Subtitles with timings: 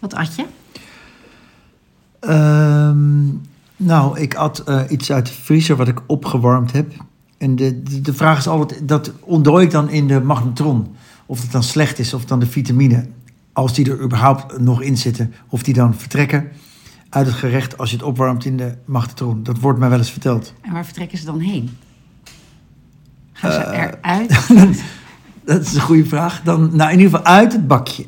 [0.00, 0.44] Wat at je?
[2.20, 3.26] Ehm,
[3.76, 6.92] nou, ik at eh, iets uit de vriezer wat ik opgewarmd heb.
[7.38, 10.94] En de, de, de vraag is altijd, dat ontdooi ik dan in de magnetron.
[11.26, 13.06] Of het dan slecht is, of dan de vitamine,
[13.52, 16.48] als die er überhaupt nog in zitten, of die dan vertrekken
[17.08, 19.42] uit het gerecht als je het opwarmt in de magnetron.
[19.42, 20.54] Dat wordt mij wel eens verteld.
[20.60, 21.76] En waar vertrekken ze dan heen?
[23.32, 24.48] Gaan ze Eh, eruit?
[25.44, 26.42] Dat is een goede vraag.
[26.42, 28.06] Dan, nou, in ieder geval uit het bakje.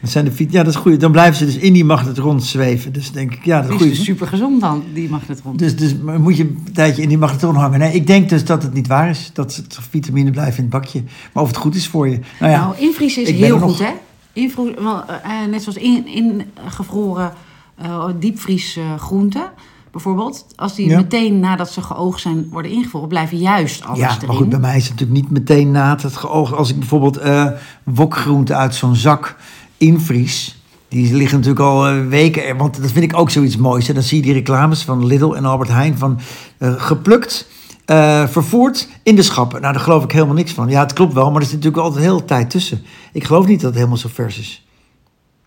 [0.00, 1.00] Dat zijn de, vit- ja, dat is goed.
[1.00, 2.92] Dan blijven ze dus in die magnetron zweven.
[2.92, 3.88] Dus denk ik, ja, dat is goed.
[3.88, 5.56] dus super gezond dan, die magnetron.
[5.56, 7.78] Dus, dus moet je een tijdje in die magnetron hangen.
[7.78, 9.30] Nee, ik denk dus dat het niet waar is.
[9.32, 11.02] Dat het vitamine blijft in het bakje.
[11.32, 12.20] Maar of het goed is voor je.
[12.40, 13.78] Nou ja, Nou, invriezen is heel goed, nog.
[13.78, 13.92] hè?
[14.32, 17.32] Invro wel, eh, eh, net zoals in, ingevroren
[17.76, 19.50] eh diepvriesgroenten,
[19.90, 20.46] bijvoorbeeld.
[20.56, 20.96] Als die Ja.
[20.96, 24.26] meteen nadat ze geoogd zijn worden ingevroren, blijven juist alles ja erin.
[24.26, 26.54] maar goed, bij mij is het natuurlijk niet meteen na het geoog.
[26.54, 27.20] Als ik bijvoorbeeld
[27.84, 29.36] wokgroenten uit zo'n zak
[29.80, 30.58] invries...
[30.90, 32.56] Die liggen natuurlijk al eh, weken.
[32.56, 33.86] Want dat vind ik ook zoiets moois.
[33.86, 36.20] Dan zie je die reclames van Lidl en Albert Heijn van
[36.58, 37.48] eh, geplukt,
[37.84, 39.60] eh, vervoerd in de schappen.
[39.60, 40.68] Nou, daar geloof ik helemaal niks van.
[40.68, 42.82] Ja, het klopt wel, maar er zit natuurlijk altijd heel tijd tussen.
[43.12, 44.66] Ik geloof niet dat het helemaal zo vers is.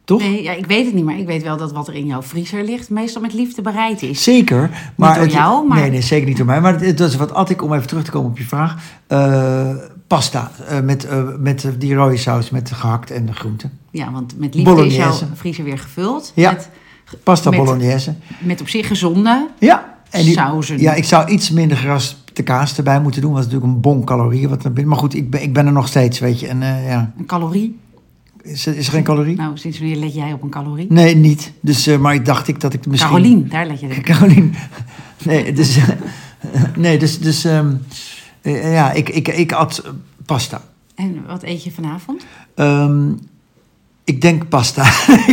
[0.05, 0.19] Toch?
[0.21, 2.21] Nee, ja, ik weet het niet, maar ik weet wel dat wat er in jouw
[2.21, 4.23] vriezer ligt meestal met liefde bereid is.
[4.23, 4.91] Zeker.
[4.95, 6.61] Maar door het- jou, maar- Nee, nee, zeker niet door mij.
[6.61, 8.75] Maar het, was wat at ik, om even terug te komen op je vraag.
[9.07, 9.69] Eh,
[10.07, 13.71] pasta eh, met, eh, met die rode saus, met gehakt en de groenten.
[13.91, 14.97] Ja, want met liefde is Bolognese.
[15.25, 16.31] jouw vriezer weer gevuld.
[16.35, 16.51] Ja.
[16.51, 16.69] Met,
[17.23, 18.13] Pasta Met- bolognese.
[18.41, 19.93] met op zich gezonde Ja.
[20.09, 20.79] En die- sauzen.
[20.79, 23.31] Ja, ik zou iets minder geraspte kaas erbij moeten doen.
[23.37, 24.49] Is natuurlijk een bon calorieën.
[24.49, 24.87] Wat er binnen.
[24.91, 26.47] Maar goed, ik ben, ik ben er nog steeds, weet je.
[26.47, 27.79] En ja, Een calorie.
[28.43, 29.35] Is, er- is er geen calorie?
[29.35, 30.85] Nou, sinds wanneer let jij op een calorie?
[30.89, 31.51] Nee, niet.
[31.59, 33.11] Dus, eh, maar ik dacht ik dat ik misschien...
[33.11, 34.03] Carolien, daar let je op.
[34.11, 34.55] Carolien.
[35.23, 35.77] Nee, dus...
[36.75, 37.19] nee, dus...
[37.19, 37.73] dus ehm,
[38.41, 39.91] eh, ja, ik, ik, ik at eh,
[40.25, 40.61] pasta.
[40.95, 42.25] En wat eet je vanavond?
[42.55, 43.11] Ehm,
[44.03, 44.89] ik denk pasta.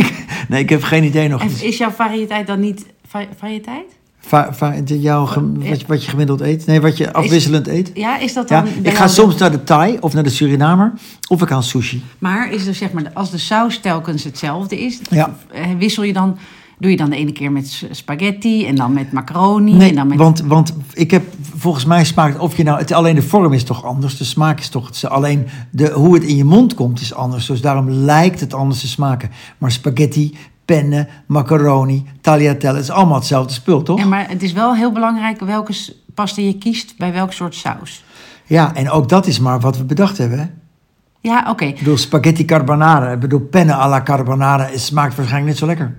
[0.49, 1.41] Nee, ik heb geen idee nog.
[1.41, 3.85] En is jouw variëteit dan niet va- variëteit?
[4.21, 4.49] Va,
[4.85, 6.65] jouw wat, je- wat je gemiddeld eet?
[6.65, 7.91] Nee, wat je afwisselend eet?
[7.93, 8.65] Ja, is dat dan...
[8.81, 10.93] ik ga soms naar de Thai of naar de Surinamer.
[11.29, 12.03] Of ik aan sushi.
[12.19, 15.35] Maar is er zeg maar, als de saus telkens hetzelfde is, Ja.
[15.51, 16.37] eh, wissel je dan,
[16.79, 20.07] doe je dan de ene keer met spaghetti en dan met macaroni Nee, en dan
[20.07, 20.17] met...
[20.17, 21.23] want, want ik heb
[21.55, 24.59] volgens mij smaakt of je nou het alleen de vorm is toch anders, de smaak
[24.59, 27.45] is toch alleen de hoe het in je mond komt is anders.
[27.45, 29.29] Dus daarom lijkt het anders te smaken.
[29.57, 30.35] Maar spaghetti,
[30.71, 33.99] penne, macaroni, tagliatelle, het is allemaal hetzelfde spul, toch?
[33.99, 35.73] Ja, maar het is wel heel belangrijk welke
[36.13, 38.03] pasta je kiest bij welk soort saus.
[38.45, 40.39] Ja, en ook dat is maar wat we bedacht hebben.
[40.39, 40.45] Hè?
[41.21, 41.65] Ja, oké.
[41.65, 45.97] Ik bedoel, spaghetti carbonara, ik bedoel, penne alla carbonara, het smaakt waarschijnlijk net zo lekker.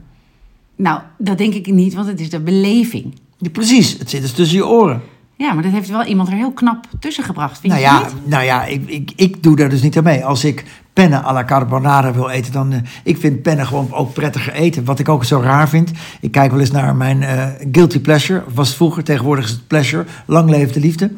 [0.76, 3.18] Nou, dat denk ik niet, want het is de beleving.
[3.38, 5.02] Ja, precies, het zit dus tussen je oren.
[5.36, 7.98] Ja, maar dat heeft wel iemand er heel knap tussen gebracht, vind Nou je ja,
[7.98, 8.28] niet?
[8.28, 10.24] nou ja ik, ik, ik doe daar dus niet aan mee.
[10.24, 12.72] Als ik penne alla carbonara wil eten, dan...
[12.72, 14.84] eh, ik vind penne gewoon ook prettiger eten.
[14.84, 15.90] Wat ik ook zo raar vind.
[16.20, 18.42] Ik kijk wel eens naar mijn eh, guilty pleasure.
[18.54, 20.04] Was vroeger, tegenwoordig is het pleasure.
[20.26, 21.12] Lang leeft de liefde.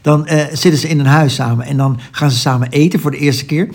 [0.00, 1.66] Dan eh, zitten ze in een huis samen.
[1.66, 3.68] En dan gaan ze samen eten voor de eerste keer.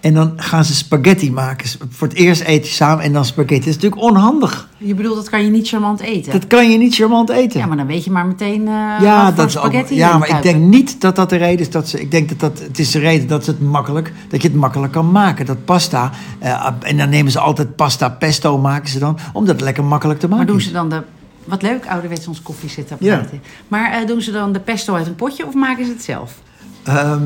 [0.00, 1.68] En dan gaan ze spaghetti maken.
[1.90, 3.58] Voor het eerst eten ze samen en dan spaghetti.
[3.58, 4.68] Dat is natuurlijk onhandig.
[4.78, 6.32] Je bedoelt, dat kan je niet charmant eten?
[6.32, 7.60] Dat kan je niet charmant eten.
[7.60, 10.18] Ja, maar dan weet je maar meteen eh Ja, dat is ook, spaghetti ja, je
[10.18, 12.00] maar ik denk niet dat dat de reden is dat ze.
[12.00, 14.56] Ik denk dat dat het is de reden dat ze het makkelijk, dat je het
[14.56, 15.46] makkelijk kan maken.
[15.46, 19.60] Dat pasta eh, en dan nemen ze altijd pasta pesto maken ze dan, om dat
[19.60, 20.44] lekker makkelijk te maken.
[20.44, 21.02] Maar doen ze dan de...
[21.44, 23.28] Wat leuk, ouderwets ons koffiezetapparaat.
[23.32, 23.38] Ja.
[23.68, 26.34] Maar eh, doen ze dan de pesto uit een potje of maken ze het zelf?
[26.84, 27.22] Ehm,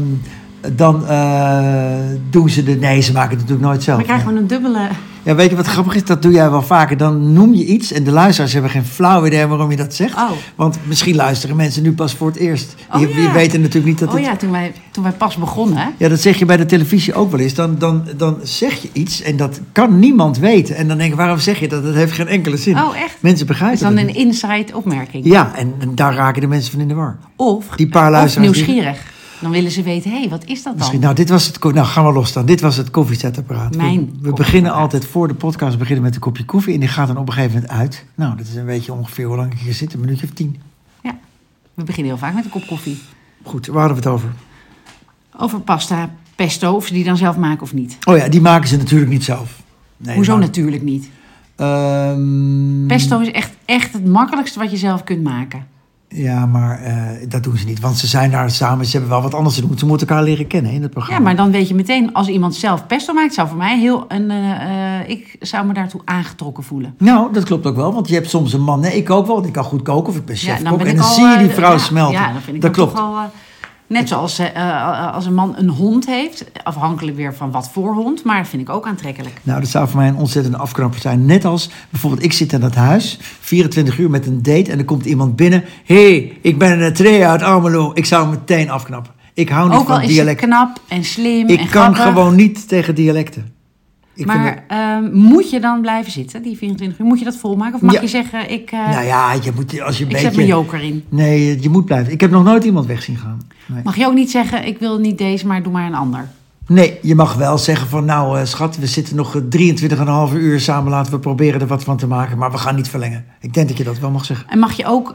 [0.72, 1.92] dan eh,
[2.30, 2.74] doen ze de.
[2.74, 3.96] Nee, ze maken het natuurlijk nooit zelf.
[3.98, 4.88] Dan krijgen we een dubbele...
[5.22, 6.04] Ja, weet je wat grappig is?
[6.04, 6.96] Dat doe jij wel vaker.
[6.96, 10.14] Dan noem je iets en de luisteraars hebben geen flauw idee waarom je dat zegt.
[10.14, 10.30] Oh.
[10.54, 12.74] Want misschien luisteren mensen nu pas voor het eerst.
[12.92, 13.16] Oh, je, ja.
[13.20, 15.92] je weet natuurlijk niet dat Oh het ja, toen wij, toen wij pas begonnen.
[15.98, 17.54] Ja, dat zeg je bij de televisie ook wel eens.
[17.54, 20.76] Dan, dan, dan zeg je iets en dat kan niemand weten.
[20.76, 21.84] En dan denk ik, waarom zeg je dat?
[21.84, 22.76] Dat heeft geen enkele zin.
[22.76, 23.16] Oh, echt?
[23.20, 25.24] Mensen Dat is begrijpen dan het een inside opmerking.
[25.24, 27.16] Ja, en, en daar raken de mensen van in de war.
[27.36, 29.12] Of, Die paar of luisteraars die- nieuwsgierig.
[29.44, 30.74] Dan willen ze weten, hé, hey, wat is dat dan?
[30.76, 32.46] Misschien, nou, dit was het, nou, gaan we los dan.
[32.46, 33.76] Dit was het koffiezetapparaat.
[33.76, 36.74] Mijn we, we beginnen altijd voor de podcast beginnen met een kopje koffie.
[36.74, 38.04] En die gaat dan op een gegeven moment uit.
[38.14, 39.94] Nou, dat is een beetje ongeveer hoe lang ik hier zit.
[39.94, 40.60] Een minuutje of tien.
[41.02, 41.18] Ja,
[41.74, 42.98] we beginnen heel vaak met een kop koffie.
[43.42, 44.32] Goed, waar hadden we het over?
[45.36, 47.98] Over pasta, pesto, of ze die dan zelf maken of niet.
[48.04, 49.62] Oh ja, die maken ze natuurlijk niet zelf.
[49.96, 51.08] Nee, Hoezo maar- natuurlijk niet?
[51.56, 55.66] Ehm, Pesto is echt, echt het makkelijkste wat je zelf kunt maken.
[56.16, 56.94] Ja, maar eh,
[57.28, 57.80] dat doen ze niet.
[57.80, 58.84] Want ze zijn daar samen.
[58.86, 59.78] Ze hebben wel wat anders te doen.
[59.78, 61.24] Ze moeten elkaar leren kennen in het Ja, programma.
[61.24, 64.30] maar dan weet je meteen, als iemand zelf pesto maakt, zou voor mij heel een.
[64.30, 66.94] eh, eh, ik zou me daartoe aangetrokken voelen.
[66.98, 67.92] Nou, dat klopt ook wel.
[67.94, 68.80] Want je hebt soms een man.
[68.80, 69.34] Nee, ik ook wel.
[69.34, 70.08] Want ik kan goed koken.
[70.12, 72.20] Of ik ben chef dan ben En dan al, zie je die vrouw ja, smelten.
[72.20, 72.94] Ja, dan vind ik dat klopt.
[72.94, 73.30] toch al.
[73.86, 77.94] Net zoals eh, eh, als een man een hond heeft, afhankelijk weer van wat voor
[77.94, 79.40] hond, maar dat vind ik ook aantrekkelijk.
[79.42, 81.24] Nou, dat zou voor mij een ontzettende afknapper zijn.
[81.26, 84.84] Net als bijvoorbeeld, ik zit in dat huis, 24 uur met een date en er
[84.84, 85.64] komt iemand binnen.
[85.84, 87.90] Hé, hey, ik ben een Trea uit Almelo.
[87.94, 89.12] Ik zou hem meteen afknappen.
[89.34, 92.02] Ik hou niet Ook al van is knap en slim Ik en kan grappig.
[92.02, 93.53] gewoon niet tegen dialecten.
[94.14, 97.06] Ik maar ehm, moet je dan blijven zitten, die 24 uur?
[97.06, 97.74] Moet je dat volmaken?
[97.74, 98.00] Of mag Ja.
[98.00, 100.26] je zeggen, ik, eh, nou ja, je moet als je een ik beetje.
[100.28, 101.04] zet mijn joker in?
[101.08, 102.12] Nee, je moet blijven.
[102.12, 103.40] Ik heb nog nooit iemand weg zien gaan.
[103.66, 103.80] Nee.
[103.84, 106.28] Mag je ook niet zeggen, ik wil niet deze, maar doe maar een ander?
[106.66, 109.36] Nee, je mag wel zeggen van nou eh, schat, we zitten nog
[110.30, 110.90] 23,5 uur samen.
[110.90, 112.38] Laten we proberen er wat van te maken.
[112.38, 113.24] Maar we gaan niet verlengen.
[113.40, 114.48] Ik denk dat je dat wel mag zeggen.
[114.48, 115.14] En mag je ook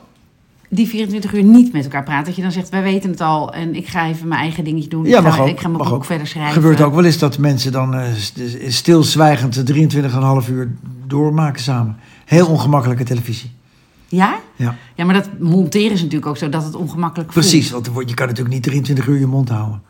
[0.69, 2.25] die 24 uur niet met elkaar praten?
[2.25, 4.89] Dat je dan zegt, wij weten het al en ik ga even mijn eigen dingetje
[4.89, 5.05] doen.
[5.05, 6.05] Ja, ik, ga, ook, ik ga mijn boek ook.
[6.05, 6.53] verder schrijven.
[6.53, 9.63] gebeurt ook wel eens dat mensen dan st- stilzwijgend
[10.45, 10.71] 23,5 uur
[11.07, 11.97] doormaken samen.
[12.25, 13.51] Heel ongemakkelijke televisie.
[14.07, 14.39] Ja?
[14.55, 17.45] Ja, Ja, maar dat monteren is natuurlijk ook zo dat het ongemakkelijk voelt.
[17.45, 17.71] precies.
[17.71, 19.81] Want wordt- je kan natuurlijk niet 23 uur je mond houden.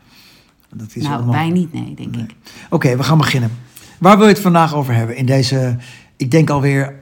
[0.74, 1.48] Dat is Nou, onmogelijk.
[1.50, 2.34] wij niet, nee, denk ik.
[2.70, 3.50] Oké, we gaan beginnen.
[3.98, 5.16] Waar wil je het vandaag over hebben?
[5.16, 5.76] In deze,
[6.16, 6.94] ik denk alweer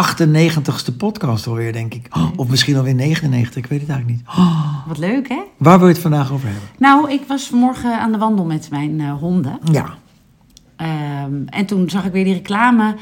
[0.00, 2.06] 98ste podcast alweer, denk ik.
[2.16, 4.28] Oh, of misschien alweer 99, ik weet het eigenlijk niet.
[4.28, 5.40] Oh, Wat leuk, hè?
[5.56, 6.68] waar wil je het vandaag over hebben?
[6.78, 9.58] Nou, ik was vanmorgen aan de wandel met mijn eh, honden.
[9.72, 9.94] Ja,
[10.76, 12.94] Ehm, en toen zag ik weer die reclame.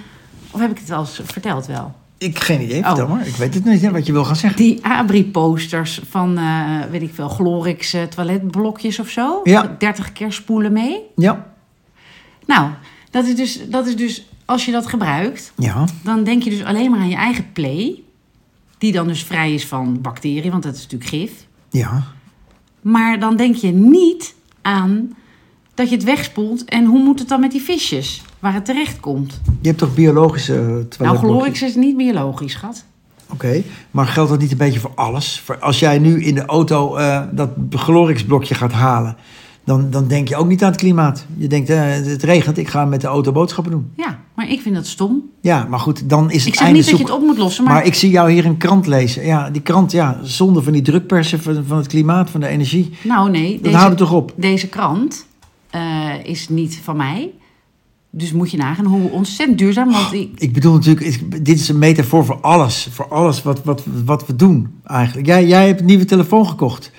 [0.50, 1.94] Of heb ik het al eens verteld wel?
[2.18, 2.86] ik geen idee, Oh.
[2.86, 3.26] vertel maar.
[3.26, 4.60] Ik weet het niet hè, wat je wil gaan zeggen.
[4.60, 9.40] Die Abri-posters van, eh, weet ik veel, Glorix eh, toiletblokjes of zo.
[9.44, 9.74] Ja.
[9.78, 11.00] 30 keer spoelen mee.
[11.16, 11.46] Ja,
[12.46, 12.68] Nou,
[13.10, 16.64] dat is, dus, dat is dus, als je dat gebruikt, ja, dan denk je dus
[16.64, 18.02] alleen maar aan je eigen play.
[18.78, 21.32] Die dan dus vrij is van bacteriën, want dat is natuurlijk gif.
[21.70, 22.02] ja.
[22.80, 25.14] Maar dan denk je niet aan
[25.74, 26.64] dat je het wegspoelt.
[26.64, 29.40] En hoe moet het dan met die visjes, waar het terecht komt?
[29.60, 31.16] Je hebt toch biologische uh, Nou?
[31.16, 32.84] Glorix is niet biologisch, schat.
[33.30, 35.40] Oké, maar geldt dat niet een beetje voor alles?
[35.44, 39.16] Voor als jij nu in de auto eh, dat Glorix-blokje gaat halen...
[39.64, 41.26] Dan, dan denk je ook niet aan het klimaat.
[41.36, 43.90] Je denkt, eh, het regent, ik ga met de auto boodschappen doen.
[43.96, 45.22] Ja, maar ik vind dat stom.
[45.40, 47.38] Ja, maar goed, dan is het Ik zeg einde niet dat je het op moet
[47.38, 49.26] lossen, maar, Maar ik zie jou hier een krant lezen.
[49.26, 52.90] Ja, die krant, ja, zonde van die drukpersen van, van het klimaat, van de energie.
[53.02, 54.32] nou nee, Dat deze, houdt het toch op?
[54.36, 55.26] deze krant
[55.70, 57.30] eh, is niet van mij.
[58.10, 61.78] Dus moet je nagaan hoe ontzettend duurzaam, want ik, Ik bedoel natuurlijk, dit is een
[61.78, 62.88] metafoor voor alles.
[62.90, 65.26] Voor alles wat, wat, wat we doen eigenlijk.
[65.26, 66.90] Jij, jij hebt een nieuwe telefoon gekocht.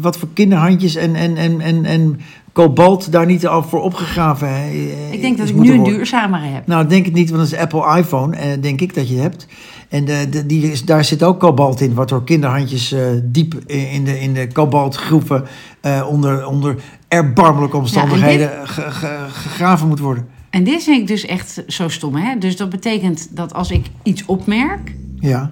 [0.00, 2.20] Wat voor kinderhandjes en, en, en, en, en
[2.52, 6.66] kobalt daar niet al voor opgegraven eh, ik denk dat ik nu een duurzamere heb.
[6.66, 9.46] Nou, denk het niet, want dat is Apple iPhone, eh, denk ik dat je hebt.
[9.88, 13.54] En de, de, die is, daar zit ook kobalt in, wat door kinderhandjes eh, diep
[13.66, 15.44] in de, in de kobaltgroeven
[15.80, 16.76] eh, onder, onder
[17.08, 20.26] erbarmelijke omstandigheden ge- ge- gegraven moet worden.
[20.50, 22.38] En dit vind ik dus echt zo stom, hè?
[22.38, 24.94] Dus dat betekent dat als ik iets opmerk...
[25.18, 25.50] Ja.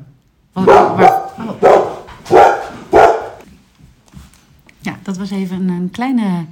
[0.53, 1.13] Wat, waar,
[1.61, 1.86] oh.
[4.87, 6.45] Ja, dat was even een, kleine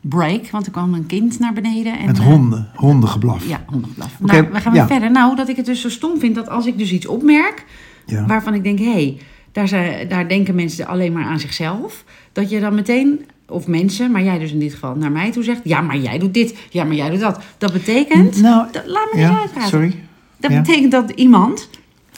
[0.00, 1.98] break, want er kwam een kind naar beneden.
[1.98, 3.48] En, Met eh, honden, hondengeblaf.
[3.48, 4.12] Ja, hondenblaf.
[4.22, 4.86] Oké, nou, we gaan weer ja.
[4.86, 5.10] verder.
[5.10, 7.64] Nou, dat ik het dus zo stom vind dat als ik dus iets opmerk...
[8.06, 8.26] Ja.
[8.26, 9.18] waarvan ik denk, hé, hey,
[9.52, 12.04] daar, zijn- daar denken mensen alleen maar aan zichzelf...
[12.32, 15.42] dat je dan meteen, of mensen, maar jij dus in dit geval naar mij toe
[15.42, 15.60] zegt...
[15.64, 17.40] ja, maar jij doet dit, ja, maar jij doet dat.
[17.58, 18.40] Dat betekent...
[18.40, 19.68] Nou, dat- laat me eens ja, uitpraten.
[19.68, 19.94] sorry.
[20.36, 21.68] Dat betekent dat iemand,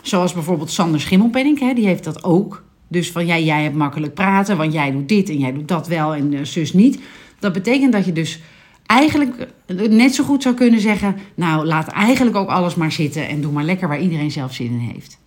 [0.03, 2.63] zoals bijvoorbeeld Sander Schimmelpenning, hè, die heeft dat ook.
[2.93, 5.87] Dus van ja, jij hebt makkelijk praten, want jij doet dit en jij doet dat
[5.89, 7.01] wel en eh, zus niet.
[7.39, 8.41] Dat betekent dat je dus
[8.87, 11.17] eigenlijk eh, net zo goed zou kunnen zeggen...
[11.35, 14.67] nou, laat eigenlijk ook alles maar zitten en doe maar lekker waar iedereen zelf zin
[14.67, 15.19] in heeft.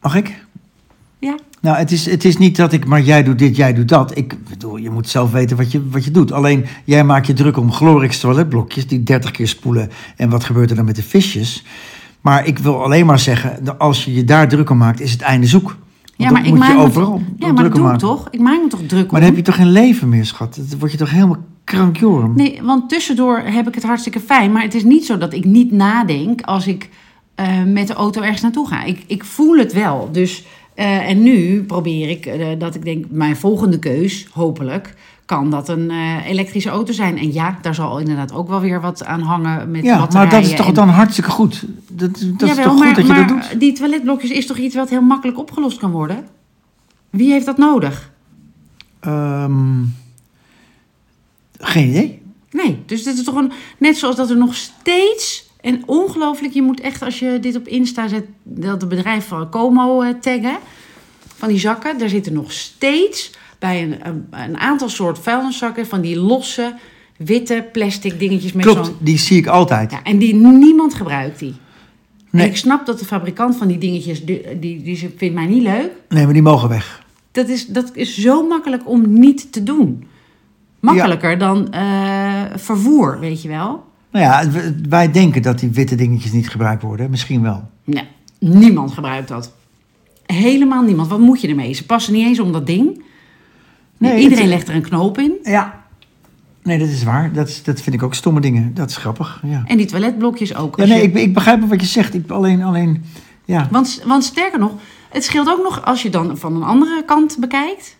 [0.00, 0.44] Mag ik?
[1.18, 3.88] Ja, Nou, het is, het is niet dat ik, maar jij doet dit, jij doet
[3.88, 4.16] dat.
[4.16, 6.32] Ik bedoel, je moet zelf weten wat je, wat je doet.
[6.32, 9.90] Alleen, jij maakt je druk om Glorix toiletblokjes die 30 keer spoelen.
[10.16, 11.64] En wat gebeurt er dan met de visjes?
[12.20, 15.20] Maar ik wil alleen maar zeggen, als je je daar druk om maakt, is het
[15.20, 15.76] einde zoek.
[16.16, 17.98] Ja maar ik maak me Ja, maar doe maken.
[17.98, 18.28] toch?
[18.30, 19.08] Ik maak me toch druk om.
[19.10, 20.60] Maar dan heb je toch geen leven meer, schat?
[20.70, 22.32] Dan word je toch helemaal krankjorum?
[22.36, 24.52] Nee, want tussendoor heb ik het hartstikke fijn.
[24.52, 26.88] Maar het is niet zo dat ik niet nadenk als ik
[27.34, 28.84] eh, met de auto ergens naartoe ga.
[28.84, 30.08] Ik, ik voel het wel.
[30.12, 30.44] Dus,
[30.74, 34.94] eh, en nu probeer ik eh, dat ik denk, mijn volgende keus, hopelijk,
[35.24, 35.90] kan dat een
[36.26, 37.18] elektrische auto zijn.
[37.18, 40.30] En ja, daar zal inderdaad ook wel weer wat aan hangen met Ja, maar batterijen.
[40.30, 41.64] dat is toch en- dan hartstikke goed?
[41.96, 43.60] Dat, dat is toch goed maar, dat je maar dat doet?
[43.60, 46.26] die toiletblokjes is toch iets wat heel makkelijk opgelost kan worden?
[47.10, 48.12] Wie heeft dat nodig?
[49.00, 49.82] Ehm,
[51.58, 52.22] geen idee.
[52.50, 53.52] Nee, dus dit is toch een.
[53.78, 55.52] Net zoals dat er nog steeds.
[55.60, 59.50] En ongelooflijk, je moet echt als je dit op Insta zet, dat het bedrijf van
[59.50, 60.56] Como eh, taggen.
[61.36, 66.00] Van die zakken, daar zitten nog steeds bij een, een, een aantal soort vuilniszakken van
[66.00, 66.74] die losse,
[67.16, 68.96] witte plastic dingetjes met Klopt, zo'n.
[68.98, 69.90] die zie ik altijd.
[69.90, 71.54] Ja, en die niemand gebruikt die.
[72.34, 72.42] Nee.
[72.44, 75.46] En ik snap dat de fabrikant van die dingetjes, die, die, die ze- vindt mij
[75.46, 75.90] niet leuk.
[76.08, 77.02] Nee, maar die mogen weg.
[77.32, 80.04] Dat is, dat is zo makkelijk om niet te doen.
[80.80, 83.84] Makkelijker dan eh, vervoer, weet je wel.
[84.10, 84.50] Nou ja,
[84.88, 87.10] wij denken dat die witte dingetjes niet gebruikt worden.
[87.10, 87.68] Misschien wel.
[87.84, 88.04] Nee,
[88.38, 89.54] niemand gebruikt dat.
[90.26, 91.08] Helemaal niemand.
[91.08, 91.72] Wat moet je ermee?
[91.72, 93.02] Ze passen niet eens om dat ding.
[93.98, 95.32] Nee, Iedereen het- legt er een knoop in.
[95.42, 95.83] Ja.
[96.64, 97.32] Nee, dat is waar.
[97.32, 98.74] Dat, is, dat vind ik ook stomme dingen.
[98.74, 99.40] Dat is grappig.
[99.46, 100.76] Ja, En die toiletblokjes ook.
[100.76, 102.14] ja nee, je- ik, ik begrijp wat je zegt.
[102.14, 103.04] Ik alleen, alleen,
[103.44, 103.68] ja.
[103.70, 104.72] want, want sterker nog,
[105.10, 107.96] het scheelt ook nog als je dan van een andere kant bekijkt.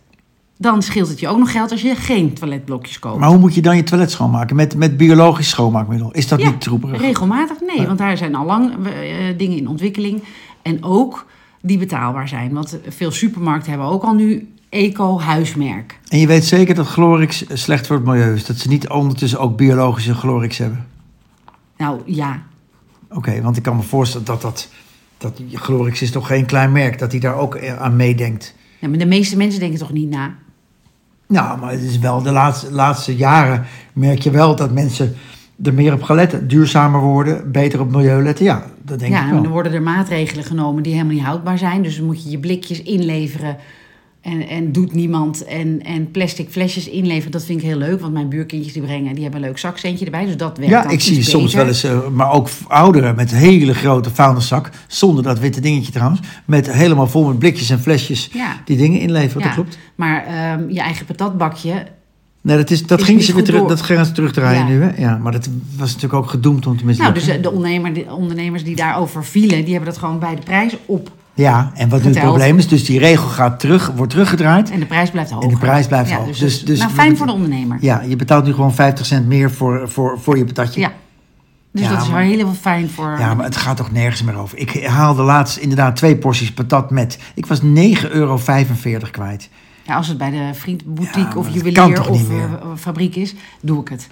[0.59, 3.19] Dan scheelt het je ook nog geld als je geen toiletblokjes koopt.
[3.19, 4.57] Maar hoe moet je dan je toilet schoonmaken?
[4.57, 6.13] Met, met biologisch schoonmaakmiddel?
[6.13, 7.01] Is dat Ja, niet troeperig?
[7.01, 7.57] Regelmatig?
[7.77, 8.93] Nee, want daar zijn al lang eh,
[9.37, 10.23] dingen in ontwikkeling.
[10.63, 11.27] En ook
[11.63, 12.53] die betaalbaar zijn.
[12.53, 15.99] Want veel supermarkten hebben ook al nu eco-huismerk.
[16.09, 18.45] En je weet zeker dat Glorix slecht voor het milieu is.
[18.45, 20.87] Dat ze niet ondertussen ook biologische Glorix hebben.
[21.77, 22.43] Nou ja,
[23.15, 24.69] Oké, want ik kan me voorstellen dat dat...
[25.19, 26.99] dat Glorix is toch geen klein merk.
[26.99, 28.55] Dat hij daar ook aan meedenkt.
[28.79, 30.35] Ja, maar de meeste mensen denken toch niet na?
[31.27, 35.15] Nou, maar het is wel de laatste, laatste jaren merk je wel dat mensen
[35.63, 36.49] er meer op gaan letten.
[36.49, 38.45] Duurzamer worden, beter op milieu letten.
[38.45, 39.43] Ja, dat denk ja, ik en wel.
[39.43, 41.83] dan worden er maatregelen genomen die helemaal niet houdbaar zijn.
[41.83, 43.57] Dus dan moet je je blikjes inleveren
[44.25, 45.45] en, en doet niemand.
[45.45, 48.01] En, en plastic flesjes inleveren, dat vind ik heel leuk.
[48.01, 50.25] Want mijn buurkindjes die brengen, die hebben een leuk zakcentje erbij.
[50.25, 51.59] Dus dat werkt Ja, ik zie soms beter.
[51.59, 56.21] wel eens, eh, maar ook ouderen met hele grote vuilniszak, zonder dat witte dingetje trouwens,
[56.45, 58.57] met helemaal vol met blikjes en flesjes Ja.
[58.65, 59.41] die dingen inleveren.
[59.41, 59.79] Ja, Dat klopt.
[59.95, 61.87] Maar ehm, je eigen patatbakje,
[62.41, 63.69] Nee, dat, is, dat Is niet ze weer terug, door.
[63.69, 64.67] dat gaan ze terugdraaien Ja.
[64.73, 64.83] nu.
[64.83, 65.03] Hè?
[65.03, 67.15] Ja, maar dat was natuurlijk ook gedoemd om te nou, mislukken.
[67.15, 70.43] dus eh, de, ondernemer, de ondernemers die daarover vielen, die hebben dat gewoon bij de
[70.43, 71.11] prijs op.
[71.35, 74.71] ja, en wat nu het probleem is, dus die regel gaat terug, wordt teruggedraaid.
[74.71, 75.49] En de prijs blijft hoger.
[75.49, 76.27] En de prijs blijft ja, hoog.
[76.27, 77.79] Dus, Dus- dus, nou, fijn voor de ondernemer.
[77.81, 80.81] Ja, je betaalt nu gewoon 50 cent meer voor, voor, voor je patatje.
[80.81, 80.93] Ja.
[81.73, 83.17] Dus Ja, dat is wel heel fijn voor...
[83.19, 84.59] Ja, maar het gaat toch nergens meer over.
[84.59, 87.19] Ik haalde laatst inderdaad twee porties patat met.
[87.35, 87.67] Ik was 9,45
[88.11, 88.41] euro
[89.11, 89.49] kwijt.
[89.83, 93.89] Ja, als het bij de vriendboutique Ja, of juwelier of eh, fabriek is, doe ik
[93.89, 94.09] het.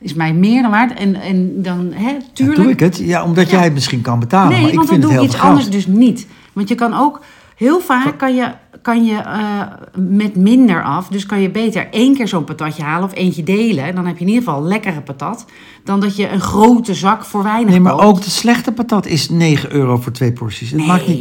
[0.00, 0.94] Is mij meer dan waard.
[0.98, 2.58] En, en dan, hè, Ja, tuurlijk.
[2.62, 2.96] doe ik het?
[2.96, 3.56] Ja, omdat Ja.
[3.56, 4.48] jij het misschien kan betalen.
[4.52, 6.26] nee, maar ik want vind dan doe ik iets anders dus niet.
[6.52, 7.20] Want je kan ook,
[7.56, 9.60] heel vaak kan je, kan je eh,
[9.96, 11.08] met minder af.
[11.08, 13.84] Dus kan je beter één keer zo'n patatje halen of eentje delen.
[13.84, 15.44] En dan heb je in ieder geval lekkere patat.
[15.84, 18.04] Dan dat je een grote zak voor weinig Nee, maar koopt.
[18.04, 20.68] ook de slechte patat is 9 euro voor twee porties.
[20.70, 21.18] Het nee, maakt niet...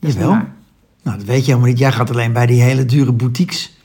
[0.00, 0.54] dat niet waar.
[1.02, 1.78] Nou, dat weet je helemaal niet.
[1.78, 3.75] Jij gaat alleen bij die hele dure boutiques.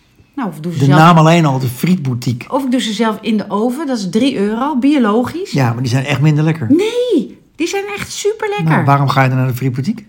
[0.42, 2.52] Nou, of doe ze De zelf, naam alleen al, de frietboutique.
[2.52, 3.88] Of ik doe ze zelf in de oven.
[3.88, 5.52] Dat is 3 euro, biologisch.
[5.52, 6.68] Ja, maar die zijn echt minder lekker.
[6.70, 8.74] Nee, die zijn echt super lekker.
[8.74, 10.04] Nou, waarom ga je dan naar de frietboutique?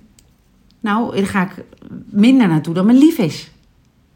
[0.80, 1.64] Nou, daar ga ik
[2.10, 3.50] minder naartoe dan mijn lief is.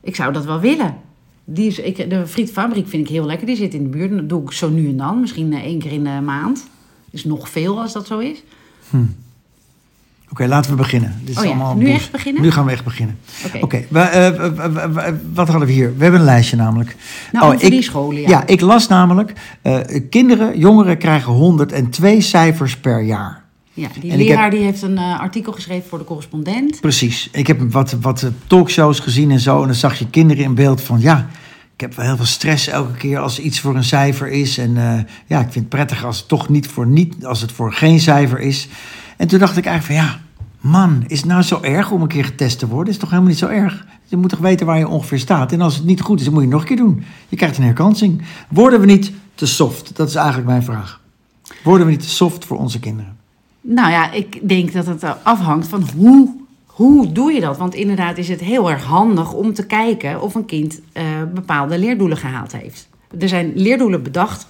[0.00, 0.96] Ik zou dat wel willen.
[1.44, 3.46] Die is, ik, de frietfabriek vind ik heel lekker.
[3.46, 4.10] Die zit in de buurt.
[4.10, 5.20] Dat doe ik zo nu en dan.
[5.20, 6.66] Misschien eh, één keer in de maand.
[7.10, 8.42] Is nog veel als dat zo is.
[10.30, 11.14] Oké, laten we beginnen.
[11.20, 11.94] Dit is Oh ja, allemaal nu boes.
[11.94, 12.42] echt beginnen?
[12.42, 13.18] Nu gaan we echt beginnen.
[13.60, 13.76] Oké.
[13.92, 14.30] Eh,
[15.34, 15.96] wat hadden we hier?
[15.96, 16.96] We hebben een lijstje namelijk.
[17.32, 18.28] Nou, ik, die scholen, ja.
[18.28, 19.78] Ja, ik las namelijk, eh,
[20.10, 23.44] kinderen, jongeren krijgen 102 cijfers per jaar.
[23.72, 26.80] Ja, die En leraar die heeft een eh, artikel geschreven voor de correspondent.
[26.80, 27.28] Precies.
[27.32, 29.60] Ik heb wat, wat talkshows gezien en zo.
[29.60, 31.26] En dan zag je kinderen in beeld van ja.
[31.74, 34.58] Ik heb wel heel veel stress elke keer als iets voor een cijfer is.
[34.58, 34.74] En
[35.26, 38.00] ja, ik vind het prettig als het toch niet voor niet, als het voor geen
[38.00, 38.68] cijfer is.
[39.16, 40.20] En toen dacht ik eigenlijk van ja,
[40.60, 42.92] man, is het nou zo erg om een keer getest te worden?
[42.92, 43.86] Is toch helemaal niet zo erg?
[44.04, 45.52] Je moet toch weten waar je ongeveer staat.
[45.52, 47.04] En als het niet goed is, dan moet je het nog een keer doen.
[47.28, 48.22] Je krijgt een herkansing.
[48.48, 49.96] Worden we niet te soft?
[49.96, 51.00] Dat is eigenlijk mijn vraag.
[51.62, 53.16] Worden we niet te soft voor onze kinderen?
[53.60, 56.34] Nou ja, ik denk dat het afhangt van hoe,
[56.66, 57.56] hoe doe je dat?
[57.56, 61.04] Want inderdaad is het heel erg handig om te kijken of een kind eh,
[61.34, 62.88] bepaalde leerdoelen gehaald heeft.
[63.18, 64.46] Er zijn leerdoelen bedacht.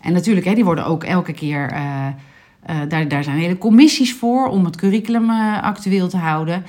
[0.00, 1.70] En natuurlijk, hè, die worden ook elke keer.
[1.70, 2.06] eh,
[2.66, 6.64] eh, daar, daar zijn hele commissies voor om het curriculum eh, actueel te houden.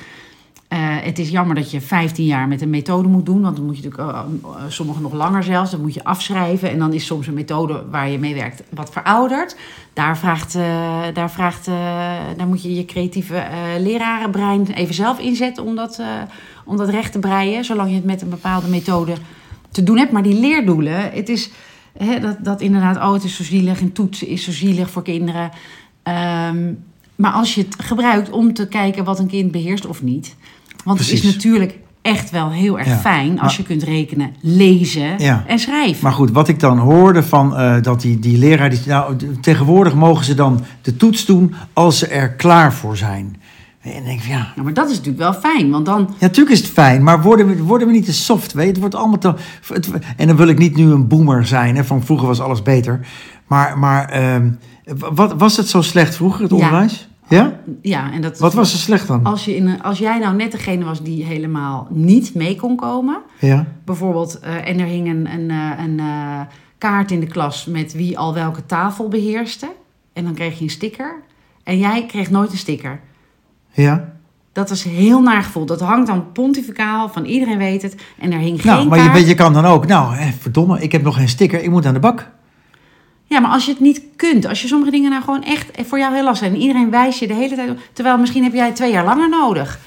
[0.68, 3.66] Eh, het is jammer dat je 15 jaar met een methode moet doen, want dan
[3.66, 4.28] moet je natuurlijk,
[4.68, 6.70] sommigen nog langer zelfs, dan moet je afschrijven.
[6.70, 9.58] En dan is soms een methode waar je mee werkt wat verouderd.
[9.94, 10.54] Daar, vraagt,
[11.14, 11.66] daar, vraagt,
[12.38, 13.44] daar moet je je creatieve
[13.80, 16.02] lerarenbrein even zelf inzetten om dat,
[16.66, 19.14] om dat recht te breien, zolang je het met een bepaalde methode
[19.72, 20.12] te doen hebt.
[20.12, 21.52] Maar die leerdoelen, het is
[22.22, 25.52] dat, dat inderdaad, oh het is zo zielig en toetsen is zo zielig voor kinderen.
[26.06, 26.74] Ehm,
[27.16, 30.36] maar als je het gebruikt om te kijken wat een kind beheerst of niet.
[30.84, 34.32] Want het is natuurlijk echt wel heel erg Ja, fijn als maar- je kunt rekenen,
[34.42, 35.44] lezen Ja.
[35.48, 36.04] en schrijven.
[36.04, 38.70] Maar goed, wat ik dan hoorde van eh, dat die, die leraar...
[38.70, 43.36] Die, nou, tegenwoordig mogen ze dan de toets doen als ze er klaar voor zijn.
[43.82, 44.48] En denk ik, van, ja...
[44.56, 46.00] Nou, maar dat is natuurlijk wel fijn, want dan...
[46.00, 48.54] Ja, natuurlijk is het fijn, maar worden we, worden we niet te soft?
[48.54, 48.68] Weet?
[48.68, 49.34] Het wordt allemaal te...
[49.74, 52.62] Het, en dan wil ik niet nu een boomer zijn, hè, van vroeger was alles
[52.62, 53.00] beter.
[53.48, 54.52] Maar, maar ehm,
[55.14, 57.08] wat, was het zo slecht vroeger, het onderwijs?
[57.30, 57.60] Ja?
[57.82, 59.24] Ja, en dat Wat was er slecht dan?
[59.24, 63.22] Als, je in als jij nou net degene was die helemaal niet mee kon komen,
[63.40, 63.66] Ja.
[63.86, 66.40] bijvoorbeeld, eh, en er hing een, een, eh, een eh,
[66.78, 69.72] kaart in de klas met wie al welke tafel beheerste,
[70.14, 71.16] en dan kreeg je een sticker,
[71.64, 73.00] en jij kreeg nooit een sticker.
[73.72, 74.14] Ja.
[74.52, 75.66] Dat is heel naar gevoel.
[75.66, 79.12] Dat hangt dan pontificaal, van iedereen weet het, en er hing Nou, geen maar je,
[79.12, 81.86] weet, je kan dan ook, nou, eh, verdomme, ik heb nog geen sticker, ik moet
[81.86, 82.32] aan de bak.
[83.26, 86.00] Ja, maar als je het niet kunt, als je sommige dingen nou gewoon echt voor
[86.00, 88.54] jou heel lastig zijn, en iedereen wijst je de hele tijd op, terwijl misschien heb
[88.54, 89.80] jij twee jaar langer nodig.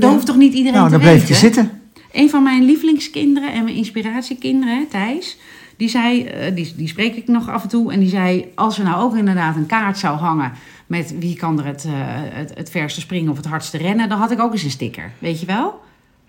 [0.00, 0.08] Ja.
[0.08, 1.16] hoeft toch niet iedereen Nou, te dan weten?
[1.16, 1.82] bleef je zitten.
[2.12, 5.38] Een van mijn lievelingskinderen en mijn inspiratiekinderen, Thijs,
[5.76, 8.78] die zei, eh, die, die spreek ik nog af en toe, en die zei, als
[8.78, 10.52] er nou ook inderdaad een kaart zou hangen
[10.86, 11.92] met wie kan er het, eh,
[12.38, 15.12] het, het verste springen of het hardste rennen, dan had ik ook eens een sticker,
[15.18, 15.80] weet je wel?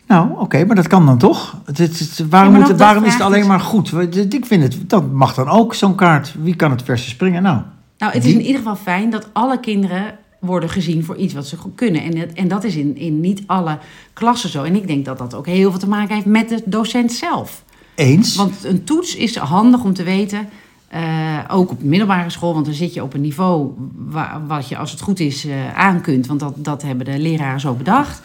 [0.07, 1.57] Nou, oké, maar dat kan dan toch?
[1.65, 3.93] Het, het- het- waarom Ja, moet, waarom is het alleen maar goed?
[4.33, 6.33] Ik vind het, dat mag dan ook, zo'n kaart.
[6.41, 7.43] Wie kan het verste springen?
[7.43, 7.59] Nou,
[7.97, 10.03] Nou, het is in ieder geval fijn dat alle kinderen
[10.39, 12.03] worden gezien voor iets wat ze goed kunnen.
[12.03, 13.77] En, het- en dat is in, in niet alle
[14.13, 14.63] klassen zo.
[14.63, 17.63] En ik denk dat dat ook heel veel te maken heeft met de docent zelf.
[17.95, 18.35] eens.
[18.35, 20.50] Want een toets is handig om te weten,
[20.88, 21.01] eh,
[21.47, 23.69] ook op middelbare school, want dan zit je op een niveau
[24.09, 26.27] wa- wat je als het goed is eh, aan kunt.
[26.27, 28.21] Want dat, dat hebben de leraren zo bedacht.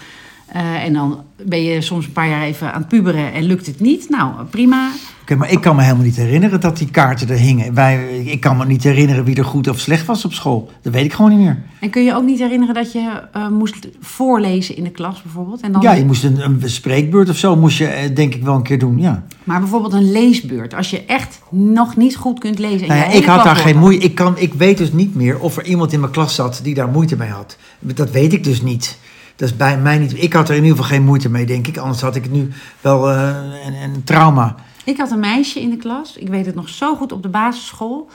[0.53, 3.67] Eh, en dan ben je soms een paar jaar even aan het puberen en lukt
[3.67, 4.09] het niet.
[4.09, 4.91] Nou, prima.
[5.23, 7.75] Oké, maar ik kan me helemaal niet herinneren dat die kaarten er hingen.
[7.75, 10.71] Wij, ik kan me niet herinneren wie er goed of slecht was op school.
[10.83, 11.63] Dat weet ik gewoon niet meer.
[11.81, 15.61] En kun je ook niet herinneren dat je eh, moest voorlezen in de klas bijvoorbeeld?
[15.61, 18.43] En dan Ja, je moest een, een spreekbeurt of zo, moest je eh, denk ik
[18.43, 19.25] wel een keer doen, ja.
[19.45, 20.75] Maar bijvoorbeeld een leesbeurt.
[20.75, 22.81] Als je echt nog niet goed kunt lezen.
[22.81, 24.05] En Nou ja, ik had daar geen moeite.
[24.05, 26.75] Ik, kan, ik weet dus niet meer of er iemand in mijn klas zat die
[26.75, 27.57] daar moeite mee had.
[27.79, 28.99] Dat weet ik dus niet.
[29.41, 30.23] Dat is bij mij niet.
[30.23, 31.77] Ik had er in ieder geval geen moeite mee, denk ik.
[31.77, 32.49] Anders had ik het nu
[32.81, 33.29] wel eh,
[33.67, 34.55] een, een trauma.
[34.85, 36.17] Ik had een meisje in de klas.
[36.17, 38.09] Ik weet het nog zo goed op de basisschool.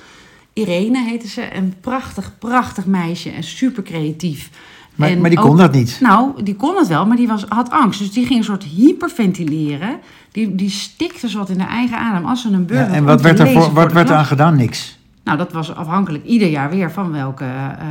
[0.53, 1.55] Irene heette ze.
[1.55, 3.29] Een prachtig, prachtig meisje.
[3.29, 4.49] En super creatief.
[4.95, 5.97] Maar, En maar die ook- kon dat niet.
[6.01, 7.99] Nou, die kon het wel, maar die was, had angst.
[7.99, 9.99] Dus die ging een soort hyperventileren.
[10.31, 12.25] Die, die stikte wat in haar eigen adem.
[12.25, 14.55] Als ze een beurt Ja, en wat werd, er voor, wat werd aan gedaan?
[14.55, 14.97] Niks.
[15.23, 17.85] Nou, dat was afhankelijk ieder jaar weer van welke eh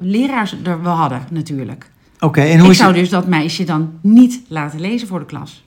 [0.00, 1.90] leraars er we hadden natuurlijk.
[2.26, 3.00] Oké, en hoe ik zou het?
[3.00, 5.64] dus dat meisje dan niet laten lezen voor de klas.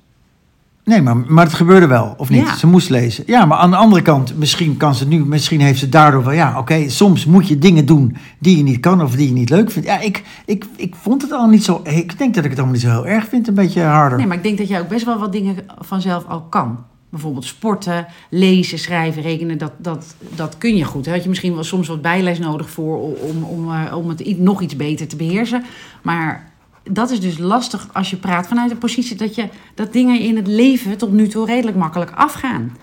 [0.89, 2.47] Nee, maar, maar het gebeurde wel, of niet?
[2.47, 2.55] Ja.
[2.55, 3.23] Ze moest lezen.
[3.27, 6.33] Ja, maar aan de andere kant, misschien kan ze nu, misschien heeft ze daardoor wel,
[6.33, 9.49] ja, oké, soms moet je dingen doen die je niet kan of die je niet
[9.49, 9.87] leuk vindt.
[9.87, 12.75] Ja, ik, ik, ik vond het al niet zo, ik denk dat ik het allemaal
[12.75, 14.17] niet zo heel erg vind, een beetje harder.
[14.17, 16.77] Nee, maar ik denk dat jij ook best wel wat dingen vanzelf al kan.
[17.09, 21.03] Bijvoorbeeld sporten, lezen, schrijven, rekenen, dat, dat, dat kun je goed.
[21.03, 24.39] Daar had je misschien wel soms wat bijles nodig voor om, om, eh, om het
[24.39, 25.63] nog iets beter te beheersen.
[26.01, 26.48] Maar
[26.89, 30.35] dat is dus lastig als je praat vanuit de positie dat, je, dat dingen in
[30.35, 32.77] het leven tot nu toe redelijk makkelijk afgaan.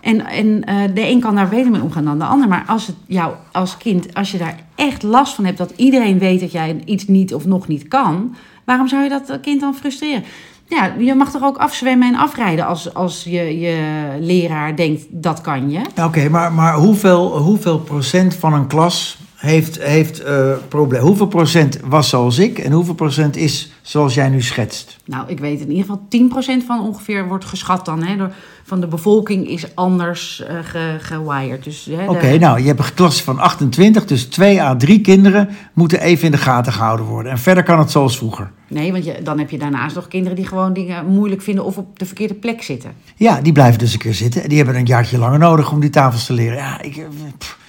[0.00, 2.48] En, en eh, de een kan daar beter mee omgaan dan de ander.
[2.48, 6.18] Maar als het jou als kind, als je daar echt last van hebt dat iedereen
[6.18, 9.74] weet dat jij iets niet of nog niet kan, waarom zou je dat kind dan
[9.74, 10.24] frustreren?
[10.68, 13.76] Ja, je mag toch ook afzwemmen en afrijden als, als je, je
[14.20, 15.80] leraar denkt dat kan je.
[16.04, 21.00] Oké, maar, maar hoeveel, hoeveel procent van een klas heeft, heeft eh probleem?
[21.02, 24.96] Hoeveel procent was zoals ik en hoeveel procent is zoals jij nu schetst?
[25.04, 28.02] Nou, ik weet in ieder geval 10% van ongeveer wordt geschat dan.
[28.02, 28.32] Hè, door,
[28.64, 31.64] van de bevolking is anders ge, gewired.
[31.64, 35.48] Dus, de- Oké, nou, je hebt een klas van 28, dus 2 à 3 kinderen
[35.72, 37.32] moeten even in de gaten gehouden worden.
[37.32, 38.50] En verder kan het zoals vroeger.
[38.68, 41.76] Nee, want je, dan heb je daarnaast nog kinderen die gewoon dingen moeilijk vinden of
[41.78, 42.92] op de verkeerde plek zitten.
[43.16, 44.42] Ja, die blijven dus een keer zitten.
[44.42, 46.56] En die hebben een jaartje langer nodig om die tafels te leren.
[46.56, 46.96] Ja, ik...
[46.96, 47.04] eh,
[47.38, 47.60] pff.